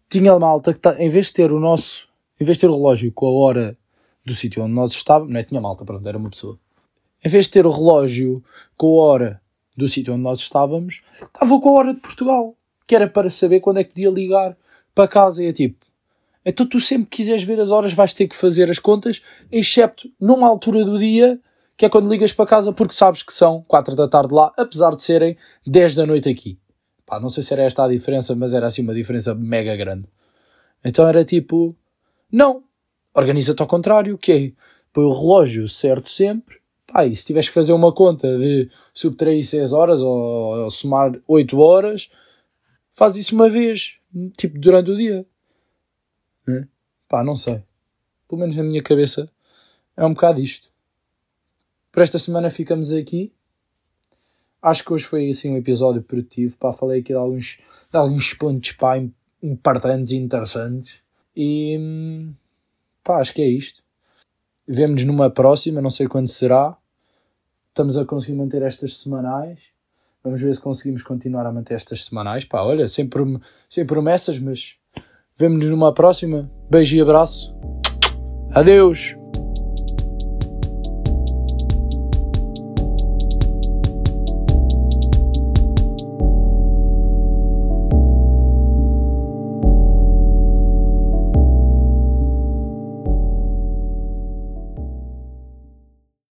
Tinha 0.08 0.38
malta 0.38 0.72
que 0.72 0.78
tá, 0.78 0.96
em 1.02 1.08
vez 1.08 1.26
de 1.26 1.32
ter 1.32 1.50
o 1.50 1.58
nosso. 1.58 2.08
Em 2.40 2.44
vez 2.44 2.56
de 2.56 2.62
ter 2.62 2.68
o 2.68 2.76
relógio 2.76 3.12
com 3.12 3.26
a 3.26 3.32
hora 3.32 3.78
do 4.24 4.34
sítio 4.34 4.62
onde 4.62 4.72
nós 4.72 4.92
estávamos, 4.92 5.32
não 5.32 5.40
é? 5.40 5.44
Tinha 5.44 5.60
malta, 5.60 5.84
pronto, 5.84 6.08
era 6.08 6.16
uma 6.16 6.30
pessoa. 6.30 6.58
Em 7.24 7.28
vez 7.28 7.46
de 7.46 7.50
ter 7.50 7.66
o 7.66 7.70
relógio 7.70 8.42
com 8.76 9.00
a 9.00 9.04
hora 9.04 9.42
do 9.76 9.88
sítio 9.88 10.14
onde 10.14 10.22
nós 10.22 10.38
estávamos, 10.38 11.02
estava 11.12 11.60
com 11.60 11.68
a 11.68 11.72
hora 11.72 11.94
de 11.94 12.00
Portugal, 12.00 12.56
que 12.86 12.94
era 12.94 13.08
para 13.08 13.28
saber 13.30 13.60
quando 13.60 13.78
é 13.78 13.84
que 13.84 13.90
podia 13.90 14.10
ligar 14.10 14.56
para 14.94 15.08
casa. 15.08 15.42
E 15.42 15.48
é 15.48 15.52
tipo, 15.52 15.84
então 16.44 16.66
tu 16.66 16.80
sempre 16.80 17.06
quiseres 17.06 17.42
ver 17.42 17.58
as 17.60 17.70
horas 17.70 17.92
vais 17.92 18.12
ter 18.12 18.28
que 18.28 18.36
fazer 18.36 18.70
as 18.70 18.78
contas, 18.78 19.22
excepto 19.50 20.10
numa 20.20 20.46
altura 20.46 20.84
do 20.84 20.98
dia, 20.98 21.40
que 21.76 21.86
é 21.86 21.88
quando 21.88 22.10
ligas 22.10 22.32
para 22.32 22.46
casa, 22.46 22.72
porque 22.72 22.94
sabes 22.94 23.22
que 23.22 23.32
são 23.32 23.64
4 23.66 23.96
da 23.96 24.08
tarde 24.08 24.34
lá, 24.34 24.52
apesar 24.56 24.94
de 24.94 25.02
serem 25.02 25.36
10 25.66 25.94
da 25.94 26.06
noite 26.06 26.28
aqui. 26.28 26.58
Pá, 27.06 27.18
não 27.18 27.28
sei 27.28 27.42
se 27.42 27.52
era 27.52 27.62
esta 27.62 27.84
a 27.84 27.88
diferença, 27.88 28.34
mas 28.34 28.54
era 28.54 28.66
assim 28.66 28.82
uma 28.82 28.94
diferença 28.94 29.34
mega 29.34 29.74
grande. 29.76 30.06
Então 30.84 31.06
era 31.06 31.24
tipo, 31.24 31.74
não, 32.30 32.62
organiza-te 33.14 33.60
ao 33.60 33.68
contrário, 33.68 34.18
que 34.18 34.32
é 34.32 34.52
põe 34.92 35.04
o 35.04 35.12
relógio 35.12 35.68
certo 35.68 36.08
sempre. 36.08 36.56
Pá, 36.86 37.06
e 37.06 37.16
se 37.16 37.26
tiveres 37.26 37.48
que 37.48 37.54
fazer 37.54 37.72
uma 37.72 37.92
conta 37.92 38.38
de 38.38 38.70
subtrair 38.92 39.44
6 39.44 39.72
horas 39.72 40.00
ou, 40.00 40.64
ou 40.64 40.70
somar 40.70 41.12
8 41.26 41.58
horas, 41.58 42.10
faz 42.92 43.16
isso 43.16 43.34
uma 43.34 43.48
vez, 43.48 43.96
tipo 44.36 44.58
durante 44.58 44.90
o 44.90 44.96
dia. 44.96 45.26
Né? 46.46 46.68
Pá, 47.08 47.22
não 47.22 47.36
sei. 47.36 47.62
Pelo 48.28 48.40
menos 48.40 48.56
na 48.56 48.62
minha 48.62 48.82
cabeça 48.82 49.30
é 49.96 50.04
um 50.04 50.14
bocado 50.14 50.40
isto. 50.40 50.68
Por 51.92 52.02
esta 52.02 52.18
semana 52.18 52.50
ficamos 52.50 52.92
aqui. 52.92 53.32
Acho 54.60 54.84
que 54.84 54.92
hoje 54.92 55.04
foi 55.04 55.28
assim 55.28 55.50
um 55.50 55.56
episódio 55.56 56.02
produtivo. 56.02 56.56
Pá, 56.56 56.72
falei 56.72 57.00
aqui 57.00 57.12
de 57.12 57.18
alguns, 57.18 57.58
de 57.90 57.96
alguns 57.96 58.34
pontos 58.34 58.72
pá, 58.72 58.94
importantes 59.42 60.12
e 60.12 60.16
interessantes. 60.16 60.96
E 61.36 61.78
pá, 63.02 63.20
acho 63.20 63.34
que 63.34 63.42
é 63.42 63.48
isto. 63.48 63.82
Vemo-nos 64.66 65.04
numa 65.04 65.30
próxima, 65.30 65.80
não 65.80 65.90
sei 65.90 66.08
quando 66.08 66.28
será. 66.28 66.76
Estamos 67.68 67.96
a 67.96 68.04
conseguir 68.04 68.36
manter 68.38 68.62
estas 68.62 68.96
semanais. 68.96 69.58
Vamos 70.22 70.40
ver 70.40 70.54
se 70.54 70.60
conseguimos 70.60 71.02
continuar 71.02 71.44
a 71.44 71.52
manter 71.52 71.74
estas 71.74 72.04
semanais. 72.06 72.44
Pá, 72.44 72.62
olha, 72.62 72.88
sem, 72.88 73.06
prom 73.06 73.38
sem 73.68 73.84
promessas, 73.84 74.38
mas 74.38 74.76
vemo-nos 75.38 75.70
numa 75.70 75.92
próxima. 75.92 76.50
Beijo 76.70 76.96
e 76.96 77.00
abraço. 77.00 77.54
Adeus! 78.52 79.16